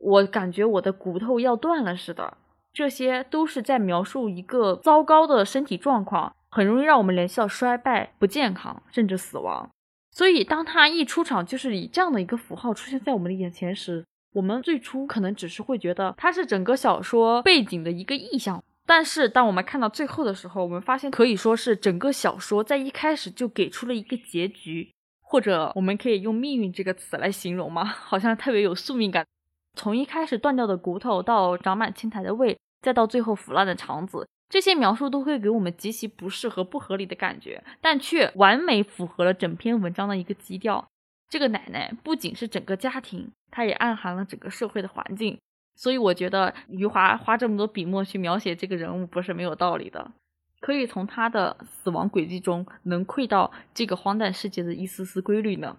[0.02, 2.36] 我感觉我的骨头要断了似的。”
[2.74, 9.68] 这些都是在描述一个糟糕的身体状况，很容易让我们联系到衰败、不健康，甚至死亡。
[10.10, 18.62] 所以，当他一出场就是以这样的一个符号出现在我们的眼前时，我们最初可能只是会觉得它是整个小说背景的一个意象。
[18.86, 27.84] 但是，当我们看到最后的时候，我们发现可以说是整个小说在一开始就给出了一个结局，或者我们可以用“命运”这个词来形容吗？
[27.84, 29.26] 好像特别有宿命感。
[29.74, 40.86] 从一开始断掉的骨头，到长满青苔的胃，再到最后腐烂的肠子，这些描述都会给我们极其不适和不合理的感觉，但却完美符合了整篇文章的一个基调。
[41.28, 45.38] 这个奶奶不仅是整个家庭，她也暗含了整个社会的环境。
[45.74, 50.12] 所以我觉得余华花这么多笔墨去描写这个人物不是没有道理的，
[50.60, 55.74] 可以从他的死亡轨迹中能窥到这个荒诞世界的一丝丝规律呢。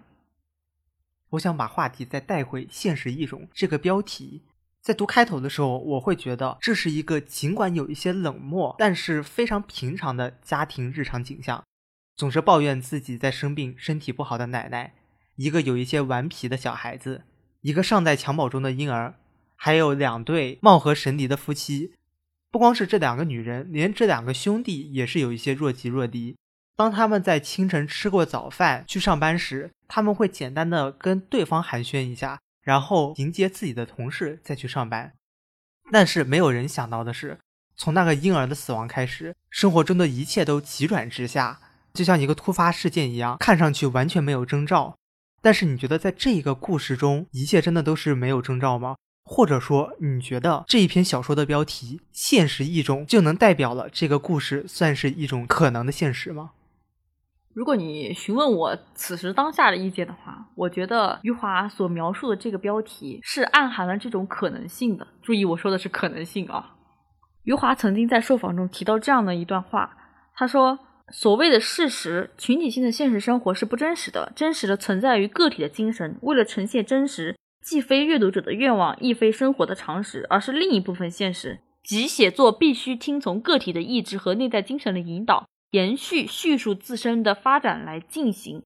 [1.34, 4.44] 我想把话题再带回“现实一种”这个标题，
[4.82, 11.64] 在读开头的时候，我会觉得这是一个尽管有一些冷漠，但是非常平常的家庭日常景象。
[12.16, 14.94] 总是抱怨自己在生病、身体不好的奶奶，
[15.36, 17.24] 一个有一些顽皮的小孩子，
[17.62, 19.16] 一个尚在襁褓中的婴儿，
[19.56, 21.94] 还有两对貌合神离的夫妻。
[22.52, 26.38] 不光是这两个女人，连这两个兄弟也是有一些若即若离。
[26.76, 35.14] 当他们在清晨吃过早饭去上班时，他们会简单的跟对方寒暄一下，然后迎接自己的同事再去上班。
[35.92, 37.38] 但是没有人想到的是，
[37.76, 41.60] 从那个婴儿的死亡开始，生活中的一切都急转直下，
[41.94, 44.98] 就像一个突发事件一样，看上去完全没有征兆。
[45.42, 48.96] 但是你觉得在这一个故事中，一切真的都是没有征兆吗？
[49.26, 56.52] 或者说，你觉得这一篇小说的标题“现实一种”就能代表了这个故事算是一种可能的现实吗？
[57.54, 65.06] 如果你询问我此时当下的意见的话，我觉得余华所描述的这个标题是暗含了这种可能性的。
[65.22, 66.76] 注意，我说的是可能性啊。
[67.44, 69.96] 余华曾经在受访中提到这样的一段话，
[70.34, 70.80] 他说
[71.14, 76.18] ：“所谓的事实，群体性的现实生活是不真实的，真实的存在于个体的精神。
[76.22, 88.62] 为了呈现真实，既非阅读者的愿望，亦非生活的常识，而是另一部分现实，即写作必须听从个体的意志和内在精神的引导。”延续叙述自身的发展来进行，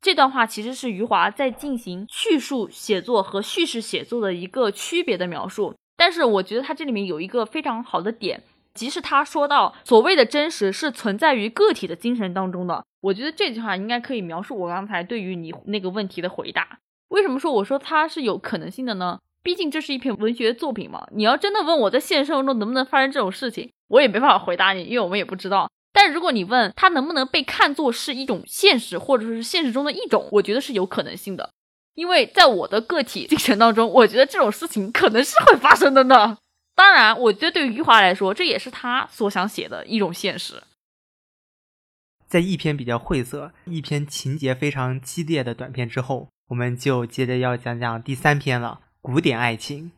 [0.00, 5.74] 这段话其实是余华在进行叙述写作和叙事写作的一个区别的描述。
[5.96, 8.44] 但是我觉得他这里面有一个非常好的点，
[8.74, 12.84] 即是他说到所谓的真实是存在于个体的精神当中的。
[13.00, 16.78] 我觉得这句话应该可以描述我刚才对于你那个问题的回答。
[17.08, 19.18] 为什么说我说它是有可能性的呢？
[19.42, 21.08] 毕竟这是一篇文学作品嘛。
[21.10, 25.68] 你要真的问我在现实生活中能不能发生这种事情，我也没办法回答你，因为我们也不知道。
[25.92, 31.52] 但如果你问他能不能被看作是一种现实，或者说是现实中的一种，我觉得是有可能性的，
[31.94, 36.38] 因为在我的个体精神当中，我觉得这种事情可能是会发生的呢。
[36.74, 40.62] 当然，我觉得对于余华来说，这也是他所想写的一种现实。
[42.26, 49.92] 在一篇比较晦涩、一篇情节非常激烈的短片之后，我们就接着要讲讲第三篇了——古典爱情。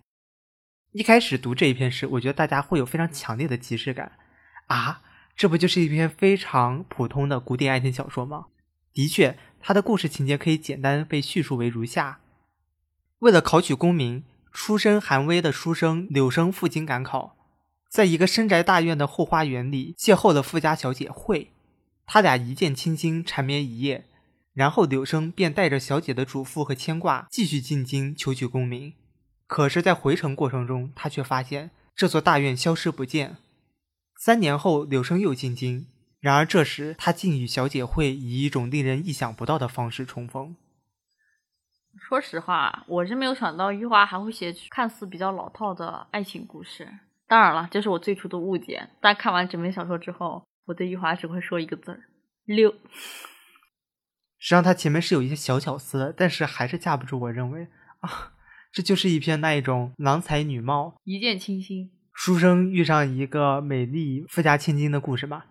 [0.91, 4.19] 一开始读这一篇时，我觉得大家会有非常强烈的即视感
[4.67, 5.03] 啊。
[5.37, 8.47] 这不就是一篇非常普通的古典爱情小说吗？
[8.93, 12.21] 的确，它的故事情节可以简单被叙述为如下：
[13.19, 17.37] 为了考取功名，出身寒微的书生柳生赴京赶考，
[17.91, 21.51] 在一个深宅大院的后花园里邂逅了富家小姐惠，
[22.07, 24.07] 他俩一见倾心，缠绵一夜。
[24.53, 28.93] 然后柳生便带着小姐的嘱咐和牵挂，继续进京求取功名。
[29.49, 33.39] 可是，在回程过程中，他却发现这座大院消失不见。
[34.25, 35.87] 三年后，柳生又进京，
[36.19, 40.57] 然而这时他竟与小姐会以一种令人意想不到的方式重逢。
[41.99, 46.89] 说实话，我是没有想到余华还会写看似比较老套的爱情故事。
[47.29, 48.89] 当然了，这是我最初的误解。
[48.99, 52.05] 但看完整篇小说之后，我对余华只会说一个字儿：
[52.47, 52.71] 六。
[54.39, 57.69] 实际上，他前面是有一些小巧思的，但是还是架不住我认为
[58.01, 58.33] 啊，
[58.73, 61.91] 这就是一篇那一种郎才女貌、一见倾心。
[62.27, 65.45] 书生遇上一个美丽富家千金的故事吧。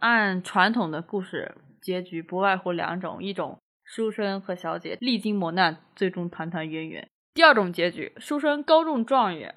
[0.00, 7.02] 按传统的故事结局，不外乎两种：一种书生和小姐历经磨难，最终团团圆圆；
[7.32, 9.54] 第二种结局，书生高中状元，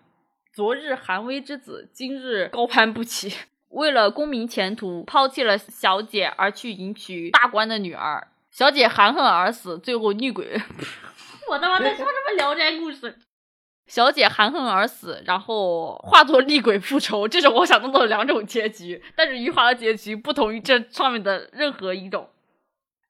[0.53, 3.35] 昨日寒微之子，今日高攀不起，
[3.67, 8.29] 为了功名前途，抛弃了小姐而去迎娶大官的女儿。
[8.49, 10.57] 小姐含恨而死，最后厉鬼。
[11.51, 13.11] 我他妈在说什么《聊斋故事》？
[13.91, 19.03] 小姐含恨而死，然后化作厉鬼复仇，这是我想到的两种结局。
[19.17, 22.29] 但是余华的结局不同于这上面的任何一种。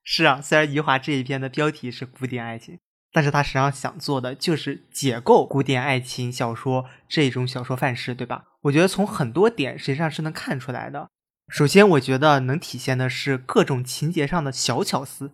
[0.03, 2.79] 是啊，虽然余华这一篇的标题是古典爱情，
[3.13, 8.45] 但是他实际上想做的就是解构古典爱情小说这种小说范式，对吧？
[8.61, 11.07] 我觉得从很多点实际上是能看出来的。
[11.47, 15.29] 首先，我觉得能体现的是各种情节上的小巧思。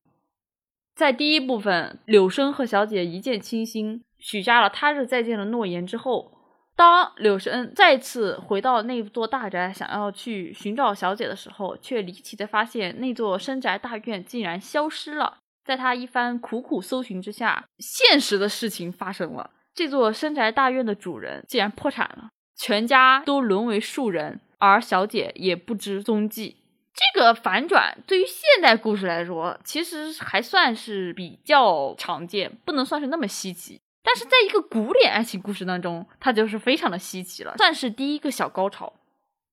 [0.94, 6.34] 在第一部分，柳生和小姐一见倾心，许下了他日再见的诺言之后，
[6.76, 15.38] 当柳生再次回到那座大宅，想要去寻找小姐的时候，却离奇的发现那座深宅大院竟然消失了。
[15.64, 26.58] 在他一番苦苦搜寻之下，现实的事情发生了，这座深宅大院的主人竟然破产了，全家都沦为庶人，而小姐也不知踪迹。
[26.94, 33.80] 这个反转对于现代故事来说，其实还算是比较常见，不能算是那么稀奇。
[34.08, 38.94] 但是在一个古典爱情故事当中，它就是非常的稀奇了，算是第一个小高潮。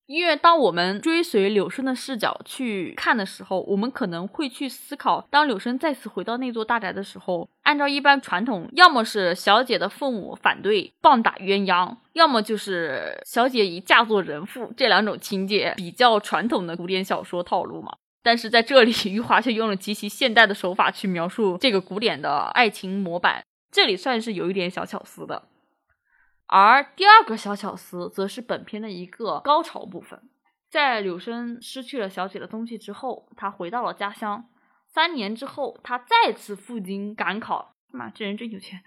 [0.07, 17.97] 因为当我们追随柳生的视角去看的时候，我们可能会去思考，当柳生再次回到那座大宅的时候，按照一般传统，要么是小姐的父母反对棒打鸳鸯，要么就是小姐已嫁作人妇，这两种情节比较传统的古典小说套路嘛。
[18.23, 23.43] 但是在这里，余华却用了极其现代的手法去描述这个古典的爱情模板，
[23.75, 25.49] 这里算是有一点小巧思的。
[26.47, 30.31] 而第二个小巧思，则是本片的一个高潮部分。
[30.71, 34.49] 在柳生失去了小姐的踪迹之后，他回到了家乡。
[34.87, 37.75] 三年之后，他再次赴京赶考。
[37.89, 38.85] 妈，这人真有钱！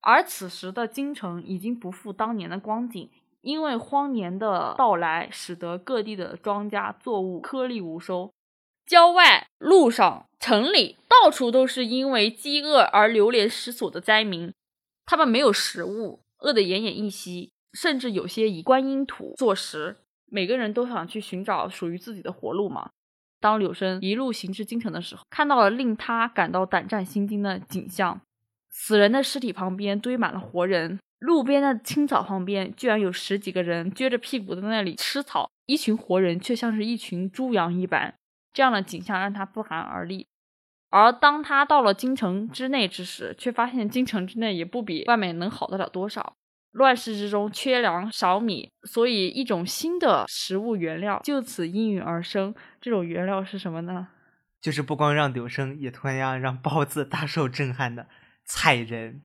[0.00, 3.10] 而此时的京城已经不复当年的光景，
[3.40, 8.32] 因为荒年的到来，使得各地的庄稼作物颗粒无收。
[8.86, 14.52] 郊外、路上、城里，到处都是因为饥饿而流连失所的灾民，
[15.06, 16.22] 他们没有食物。
[16.42, 19.98] 饿得奄奄一息，甚至有些以观音土作食。
[20.24, 22.88] 每个人都想去寻找属于自己的活路嘛。
[23.40, 28.22] 当柳生一路行至京城的时候，看到了令他感到胆战心惊的景象：
[28.70, 38.14] 死人的尸体旁边堆满了活人，路边的青草旁边居然有十几个人撅着屁股在那里吃草，一群活人却像是一群猪羊一般。
[38.52, 40.26] 这样的景象让他不寒而栗。
[40.90, 46.34] 而当他到了京城之内之时，却发现京城之内也不比外面能好得了多少。
[46.72, 52.54] 乱世之中缺粮少米，所以一种新的食物原料就此应运而生。
[52.80, 54.08] 这种原料是什么呢？
[54.60, 58.06] 就是不光让柳生，也同样让包子大受震撼的
[58.44, 59.22] 菜人。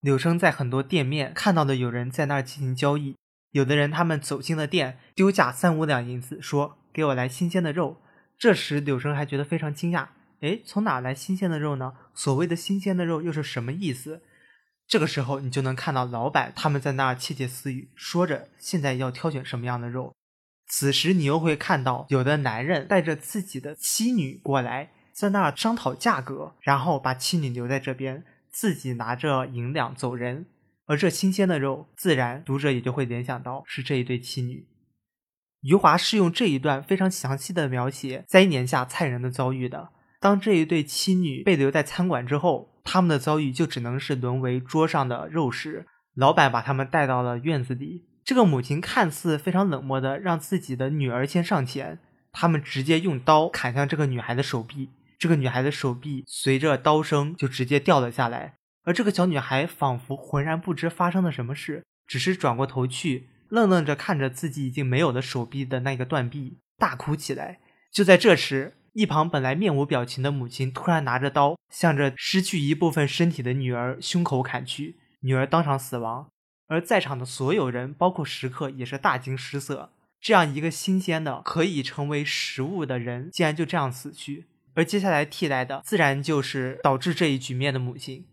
[0.00, 3.16] 柳生在很多店面看到的有人在那儿进行交易，
[3.50, 8.02] 有的人他们走进了店，丢价三五两银子，说给我来新鲜的肉。
[8.38, 10.08] 这时柳生还觉得非常惊讶。
[10.40, 11.94] 哎，从哪来新鲜的肉呢？
[12.14, 14.22] 所谓的新鲜的肉又是什么意思？
[14.86, 20.14] 这个时候，你就能看到老板他们在那儿窃窃私语，说着现在要挑选什么样的肉。
[20.66, 30.46] 此时，你又会看到有的男人带着自己的妻女过来，在那儿商讨价格，然后把妻女留在这边，自己拿着银两走人。
[30.86, 34.66] 而这新鲜的肉，自然读者也就会联想到是这一对妻女。
[35.64, 39.88] 余华是用这一段非常详细的描写灾年下菜人的遭遇的。
[40.20, 45.86] 当这一对妻女被留在餐馆之后，他们的遭遇就只能是沦为桌上的肉食。
[46.14, 51.98] 老板把他们带到了院子里，这个母亲看似非常冷漠的让自己的女儿先上前，
[52.30, 67.60] 他们直接用刀砍向这个女孩的手臂，这个女孩的手臂随着刀声就直接掉了下来，而这个小女孩仿佛浑然不知发生了什么事，只是转过头去，愣愣着看着自己已经没有的手臂的那个断臂，大哭起来。
[67.92, 68.74] 就在这时。
[68.94, 76.28] 一旁本来面无表情的母亲突然拿着刀，向着失去一部分身体的女儿胸口砍去，女儿当场死亡。
[76.68, 79.90] 而在场的所有人，包括食客，也是大惊失色。
[80.20, 84.46] 这样一个新鲜的可以成为食物的人，竟然就这样死去。
[84.74, 88.24] 而接下来替代的，自然就是导致这一局面的母亲。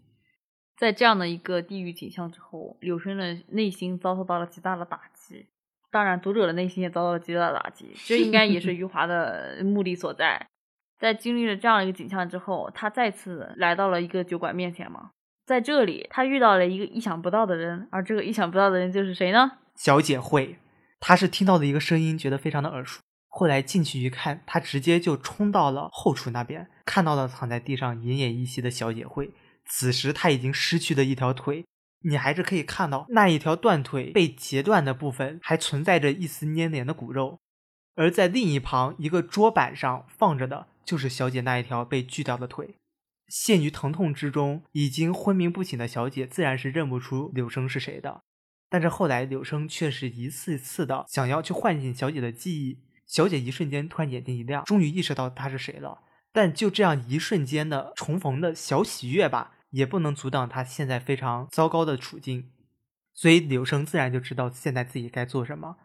[0.81, 5.45] 在这样的一个地狱景象之后，柳生的内心遭受到了极大的打击。
[5.91, 10.47] 当然，读者的内心也遭到了极大的打击，这应该也是余华的目的所在。
[10.97, 15.11] 在经历了这样一个景象之后，他再次来到了一个酒馆面前嘛，
[15.45, 19.51] 在这里，他遇到了一个意想不到的人，而这个意想不到的人就是谁呢？
[19.75, 20.57] 小姐会，
[20.99, 29.29] 他是听到的一个声音，觉得非常的耳熟，后来进去一看，他直接就冲到了后厨那边，看到了躺在地上奄奄一息的小姐会。
[29.71, 31.65] 此时他已经失去了一条腿。
[32.03, 37.39] 你还是可以看到那一条断腿被截断的部分，还存在着一丝粘连的骨肉，
[37.95, 42.75] 而在另一旁一个桌板上放着的，就是小姐那一条被锯掉的腿。
[43.27, 48.23] 陷于疼痛之中，已经昏迷不醒的小姐自然是认不出柳生是谁的。
[48.67, 55.99] 但是后来柳生却是一次一次的想要去唤醒小姐的记忆，小姐一瞬间突然眼睛一亮，终于意识到他是谁了。
[56.33, 62.51] 但就这样一瞬间的重逢的小喜悦吧，也不能阻挡他现在非常糟糕的处境。
[63.13, 65.75] 所以柳生自然就知道现在自己该做什么。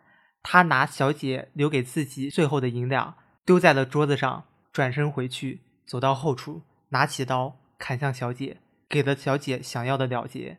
[0.42, 6.62] 他拿小姐留给自己最后的银两丢在了桌子上，转身回去，走到后厨。
[6.90, 8.58] 拿起刀砍向小姐，
[8.88, 10.58] 给了小姐想要的了结。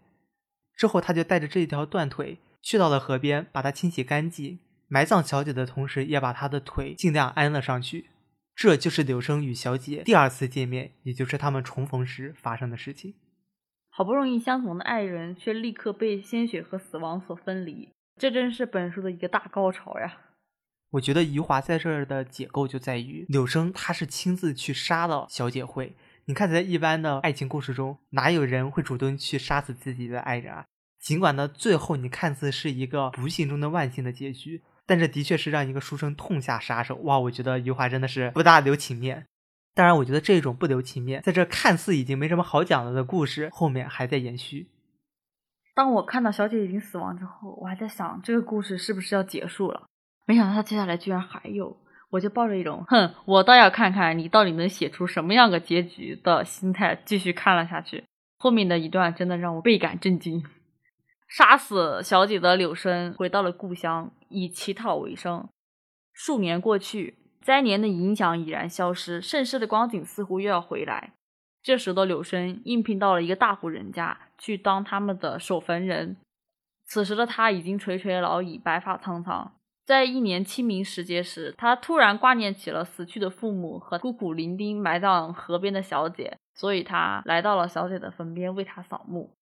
[0.75, 4.59] 之后，他就带着这一条断腿去到了河边，把它清洗干净，
[4.89, 8.09] 埋葬小姐的同时，也把她的腿尽量安了上去。
[8.57, 13.13] 这就是柳生与小姐第二次见面，也就是他们重逢时发生的事情。
[13.91, 17.89] 好不容易相逢的爱人，却立刻被鲜血和死亡所分离，
[18.19, 20.17] 这真是本书的一个大高潮呀！
[20.89, 25.95] 我觉得余华在这儿的解构就在于，柳生他是亲自去杀了小姐惠。
[26.25, 30.65] 你看，在一般的爱情故事中，哪有人会主动去杀死自己的爱人啊？
[30.99, 36.95] 尽管呢，最后你看似是一个不幸中的万幸的结局，但这的确是让一个书生痛下杀手。
[37.03, 39.27] 哇，我觉得余华真的是不大留情面。
[39.75, 44.69] 当然，我觉得这种不留情面，在这看似已经没什么好讲了的故事后面还在延续。
[45.75, 49.83] 当我看到小姐已经死亡之后，我还在想这个故事是不是要结束了？
[50.25, 51.77] 没想到他接下来居然还有。
[52.09, 58.05] 我就抱着一种“哼，我倒要看看你到底能写出什么样个结局”的心态继续看了下去。
[58.39, 60.43] 后面的一段真的让我倍感震惊。
[61.27, 65.47] 杀死小姐的柳生回到了故乡，以乞讨为生。
[66.13, 71.13] 数年过去，灾年的影响已然消失，盛世的光景似乎又要回来。
[71.61, 76.15] 这时的柳生应聘到了一个大户人家，去当他们的守坟人。
[76.85, 79.53] 此时的他已经垂垂老矣，白发苍苍。
[79.85, 89.33] 在一年清明时节时，他突然挂念起了死去的父母和孤苦伶仃埋葬河边的小姐，所以他来到了小姐的坟边为她扫墓。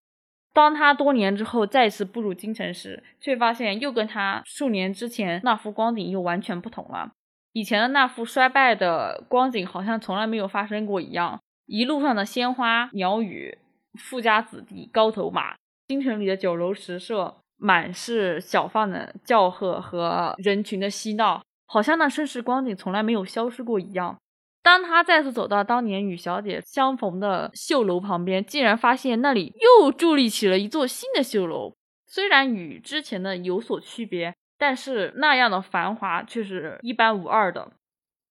[0.56, 7.12] 当他多年之后再次步入京城时，却发现又跟他数年之前那幅光景又完全不同了。
[7.52, 13.58] 以前的那幅衰败的光景好像从来没有发生过一样，一路上的鲜花、鸟语、
[14.00, 15.56] 富家子弟、高头马，
[15.88, 17.36] 京城里的酒楼食社。
[17.58, 24.18] 满是小贩的叫喝和人群的嬉闹，好像那盛世光景从来没有消失过一样。
[24.66, 31.76] 当他再次走到当年与小姐相逢的绣楼旁边，竟然发现那里又伫立起了一座新的绣楼。
[32.08, 37.74] 虽然与之前的有所区别，但是那样的繁华却是一般无二的。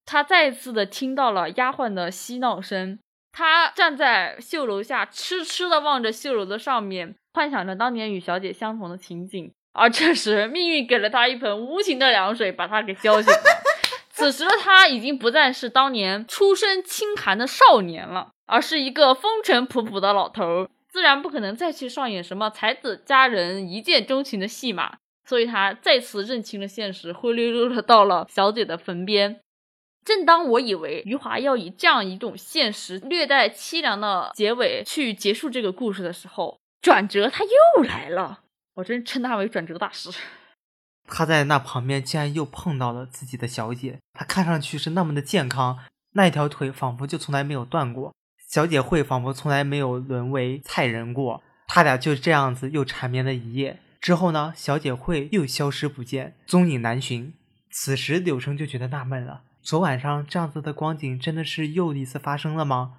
[0.05, 2.99] 他再次的听到了丫鬟的嬉闹声，
[3.31, 7.15] 他站在绣楼下，痴痴的望着绣楼的上面。
[7.33, 13.54] 幻想着当年与小姐相逢的情景，而这时命运给了他一盆无情的凉水，把他给浇醒了。
[14.15, 24.97] 此时的他已经不再是当年出身清寒的少年了，而是一个风尘仆仆的老头，自然不可能再去上演什么才子佳人一见钟情的戏码。
[25.27, 29.41] 所以他再次认清了现实，灰溜溜的到了小姐的坟边。
[30.05, 38.39] 正当我以为余华要以这样一种现实、略带凄凉的结尾去结束这个故事的时候，转折他又来了，
[38.75, 40.11] 我真称他为转折大师。
[41.07, 45.77] 他在那旁边竟然又碰到了自己的小姐，她看上去是那么的健康，
[46.13, 48.13] 那一条腿仿佛就从来没有断过，
[48.49, 51.41] 小姐会仿佛从来没有沦为菜人过。
[51.67, 57.33] 他俩就这样子又缠绵了一夜之后呢，小姐会又消失不见，踪影难寻。
[57.71, 62.93] 此时柳生就觉得纳闷了：昨晚上这样子的光景真的是又一次发生了吗？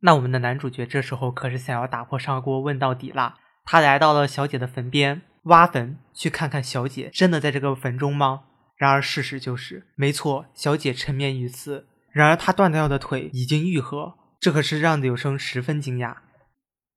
[0.00, 3.36] 那我们的男主角这时候可是想要打破砂锅问到底啦！
[3.64, 8.44] 他来到了小姐的坟边挖坟，去看看小姐真的在这个坟中吗？
[8.76, 11.86] 然而事实就是，没错，小姐沉眠于此。
[12.10, 16.16] 然而她断掉的腿已经愈合，这可是让柳生十分惊讶。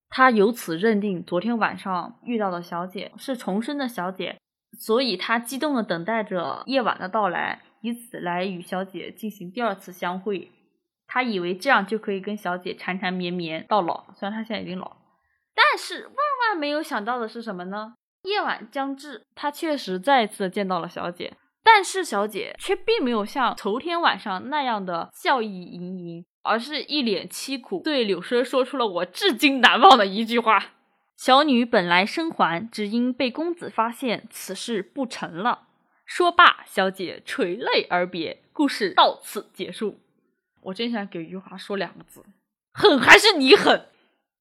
[0.10, 4.38] 他由此认定昨天晚上遇到的小姐是重生的小姐，
[4.80, 10.50] 所以他激动的等待着夜晚的到来，以此来与小姐进行第二次相会。
[11.08, 14.98] 他以为这样就可以跟小姐缠缠绵绵到老，虽然他现在已经老，
[15.54, 17.94] 但是万万没有想到的是什么呢？
[18.24, 30.74] 夜晚将至，他确实再次见到了小姐，但是小姐却并没有像头天晚上那样的笑意盈盈，而是一脸凄苦，对柳生说出了我至今难忘的一句话
[31.16, 35.68] ：“小女本来生还，只因被公子发现，此事不成了。”
[36.06, 40.00] 说罢，小姐垂泪而别，故事到此结束。
[40.62, 42.24] 我真想给余华说两个字：
[42.74, 43.88] 狠还是你狠？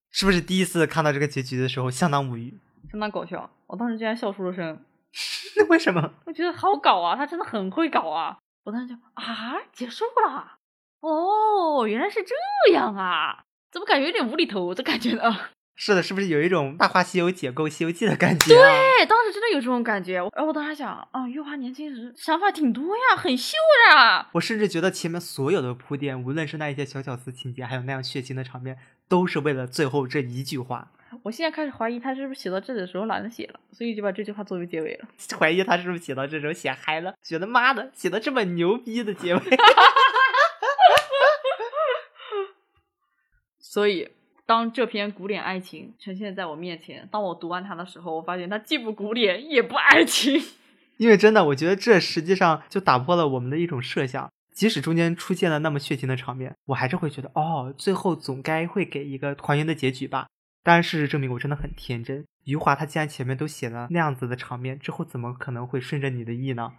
[0.09, 2.57] 是不是第一次看到这个结局的时候相当无语，
[2.91, 3.49] 相当搞笑？
[3.67, 4.79] 我当时竟然笑出了声。
[5.57, 6.13] 那为什么？
[6.25, 8.37] 我觉得好搞啊，他真的很会搞啊！
[8.65, 10.57] 我当时就啊，结束了。
[10.99, 13.43] 哦，原来是这样啊！
[13.71, 15.35] 怎么感觉有点无厘头的感觉呢？
[15.75, 20.15] 是的，是不是有一种《大话西游》解构《西游记》的感觉、对啊？，当时真的有这种感觉。
[20.15, 23.55] 然后我当时想，啊，余华年轻时想法挺多呀，很秀
[23.91, 24.27] 呀。
[24.33, 30.91] 我甚至觉得前面所有的铺垫，无论是那一些小巧思情节，还有那样血腥的场面，都是为了最后这一句话。
[31.23, 35.07] 我现在开始怀疑他是不是写到这里的时候懒得写了，所以就把这句话作为结尾了。
[35.39, 39.41] 怀疑他是不是写到这时候写嗨了，觉得妈的写的这么牛逼的结尾。
[43.59, 44.09] 所以，
[44.45, 50.41] 当这篇古典爱情呈现在我面前，当我读完它的时候，我发现它既不古典也不爱情。
[50.97, 54.29] 因为真的，我觉得这实际上就打破了我们的一种设想。
[54.51, 60.25] 即使中间出现了那么血腥的场面，我还是会觉得，哦，最后总该会给一个团圆的结局吧。
[60.67, 62.25] 但，事实证明我真的很天真。
[62.43, 66.73] 余华他既然前面都写了那样子的场面，之后怎么可能会顺着你的意呢？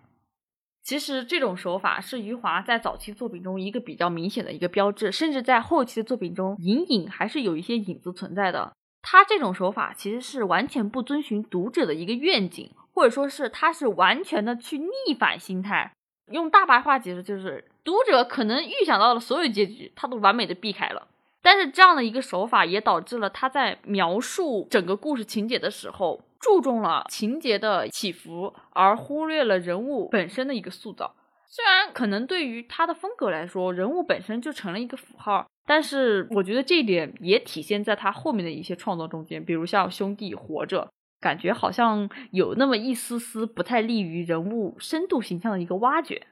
[0.83, 8.75] 其实这种手法是余华在早期作品中一个比较明显的一个标志，甚至在后期的作品中隐隐还是有一些影子存在的。
[9.01, 15.91] 他这种手法其实是完全不遵循读者的一个愿景，或者说是他是完全的去逆反心态。
[16.31, 21.09] 用大白话解释就是，读者可能预想到了所有结局，他都完美的避开了。
[21.49, 31.15] 但是这样的一个手法也导致了他在描述整个故事情节的时候，注重了情节的起伏，而忽略了人物本身的一个塑造。
[31.47, 40.83] 虽然可能对于他的风格来说，人物本身就成了一个符号，但是我觉得这一点也体现在他后面的一些创作中间，比如像《兄弟》《活着》，
[41.19, 46.27] 感觉好像有那么一丝丝不太利于人物深度形象的一个挖掘。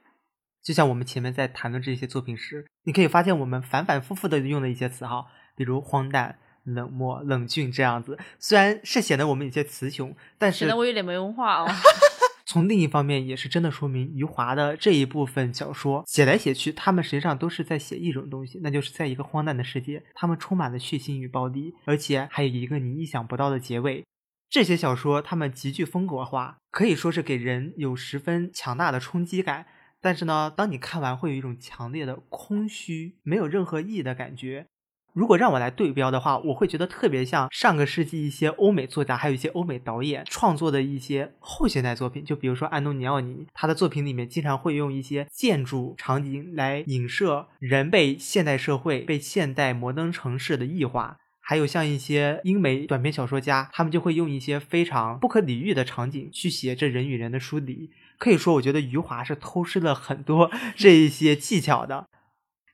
[0.67, 8.19] 就像我们前面在谈论这些作品时，你可以发现我们反反复复的用的一些词哈，比如荒诞、冷漠、冷峻这样子。
[8.37, 11.67] 虽然是显得我们有些词穷，但是显得我有点没文化哦。
[12.45, 24.03] 从另一方面，也是真的说明余华的这一部分小说写来写去，他们实际上都是在写一种东西，那就是在一个荒诞的世界，他们充满了血腥与暴力，而且还有一个你意想不到的结尾。
[24.49, 29.67] 这些小说他们极具风格化，可以说是给人有十分强大的冲击感。
[30.01, 34.67] 但是呢，当你看完，会有一种强烈的空虚，没有任何意义的感觉。
[35.13, 42.23] 如果让我来对标的话，我会觉得特别像上个世纪一些欧美作家，还有一些欧美导演创作的一些后现代作品。
[42.23, 51.17] 就比如说安东尼奥尼，他的作品里面经常会用一些建筑场景来影射人被现代社会、被现代摩登城市的异化。
[51.39, 57.89] 还有像一些英美短篇小说家，他们就会用一些非常不可理喻的场景去写这人与人的疏离。
[58.17, 62.05] 可以说，我觉得余华是偷师了很多这一些技巧的。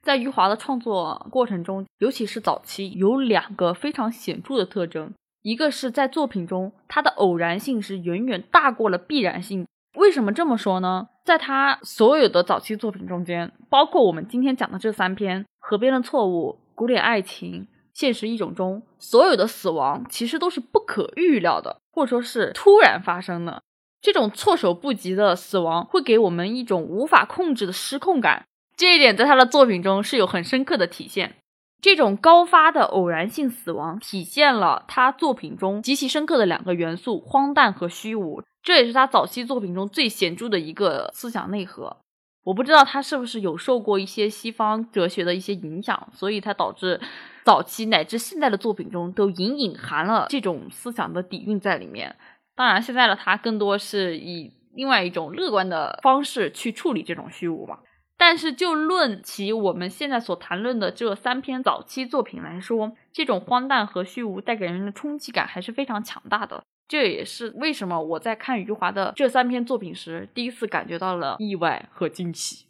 [0.02, 5.14] 在余华的创作过程中，尤其是早期，有两个非常显著的特征。
[5.42, 9.66] 一个是在作品中，他的偶然性是远远大过了必然性。
[9.96, 11.08] 为什么这么说呢？
[11.24, 17.52] 在他所有的早期作品中间，包括我们今天讲的这三篇《河边的错误》《古典爱情》
[17.94, 23.62] 《现实一种》中，所有的死亡其实都是不可预料的，或者说是突然发生的。
[24.04, 28.46] 这种措手不及的死亡，会给我们一种无法控制的失控感。
[28.76, 31.36] 这一点在他的作品中是有很深刻的体现。
[31.82, 38.44] 这种高发的偶然性死亡，体现了他作品中极其深刻的两个元素：荒诞和虚无。
[38.62, 41.96] 这也是他早期作品中最显著的一个思想内核。
[42.44, 47.00] 我不知道他是不是有受过一些西方哲学的一些影响，所以才导致
[47.46, 52.14] 早期乃至现代的作品中都隐隐含了这种思想的底蕴在里面。
[52.56, 57.80] 当然，现在的他更多是以另外一种乐观的方式去处理这种虚无吧。
[58.16, 66.64] 但是，就论起我们现在所谈论的这三篇早期作品来说，这种荒诞和虚无带给人的冲击感还是非常强大的。
[66.88, 72.68] 这也是为什么我在看余华的这三篇作品时，第一次感觉到了意外和惊喜。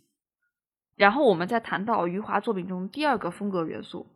[0.95, 4.07] 然后，我们再谈到余华作品中第二个风格元素，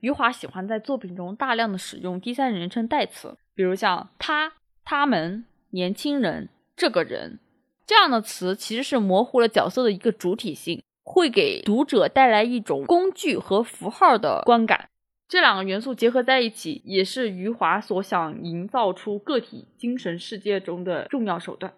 [0.00, 4.54] 余华喜欢在作品中大量的使用第三人称代词，比如像他。
[4.84, 7.38] 他们、年轻人、这个人，
[7.86, 14.88] 这样的词其实是模糊了角色的一个主体性，会给读者带来一种工具和符号的观感。
[15.28, 21.72] 这两个元素结合在一起，也是余华所想营造出个体精神世界中的重要手段。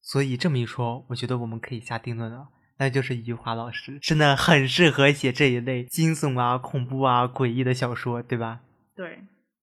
[0.00, 8.60] 所以这么一说，我觉得我们可以下定论了，那就是余华老师真的很适合写这一类惊悚啊、恐怖啊、诡异的小说，对吧？
[8.96, 9.18] 对。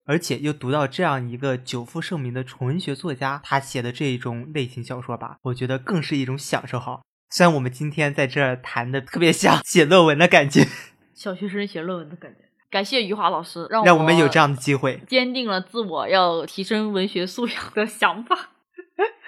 [0.06, 7.02] 而且又读到这样一个久负盛名的纯文学作家他写的这一种类型小说吧，我觉得更是一种享受哈。
[7.32, 10.66] 虽然我们今天在这儿谈的特别像写论文的感觉，
[11.14, 12.38] 小学生写论文的感觉。
[12.70, 18.52] 感谢余华老师，让让我们有这样的机会， 坚定了自我要提升文学素养的想法。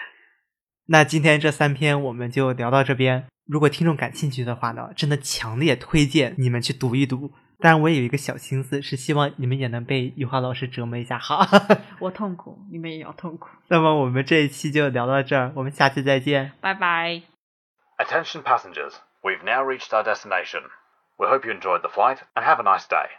[0.90, 3.26] 那今天这三篇我们就聊到这边。
[3.46, 7.32] 如果听众感兴趣的话呢，真的强烈推荐你们去读一读。
[7.60, 11.48] 当然，我也有一个小心思，是希望你们也能被余华老师折磨一下哈。
[12.00, 13.50] 我痛苦，你们也要痛苦。
[13.68, 16.52] 那么我们这一期就聊到这儿，我们下期再见。
[16.62, 17.24] 拜拜。
[17.98, 18.94] Attention passengers,
[19.24, 20.62] we've now reached our destination.
[21.18, 23.10] We hope you enjoyed the flight and have a nice day.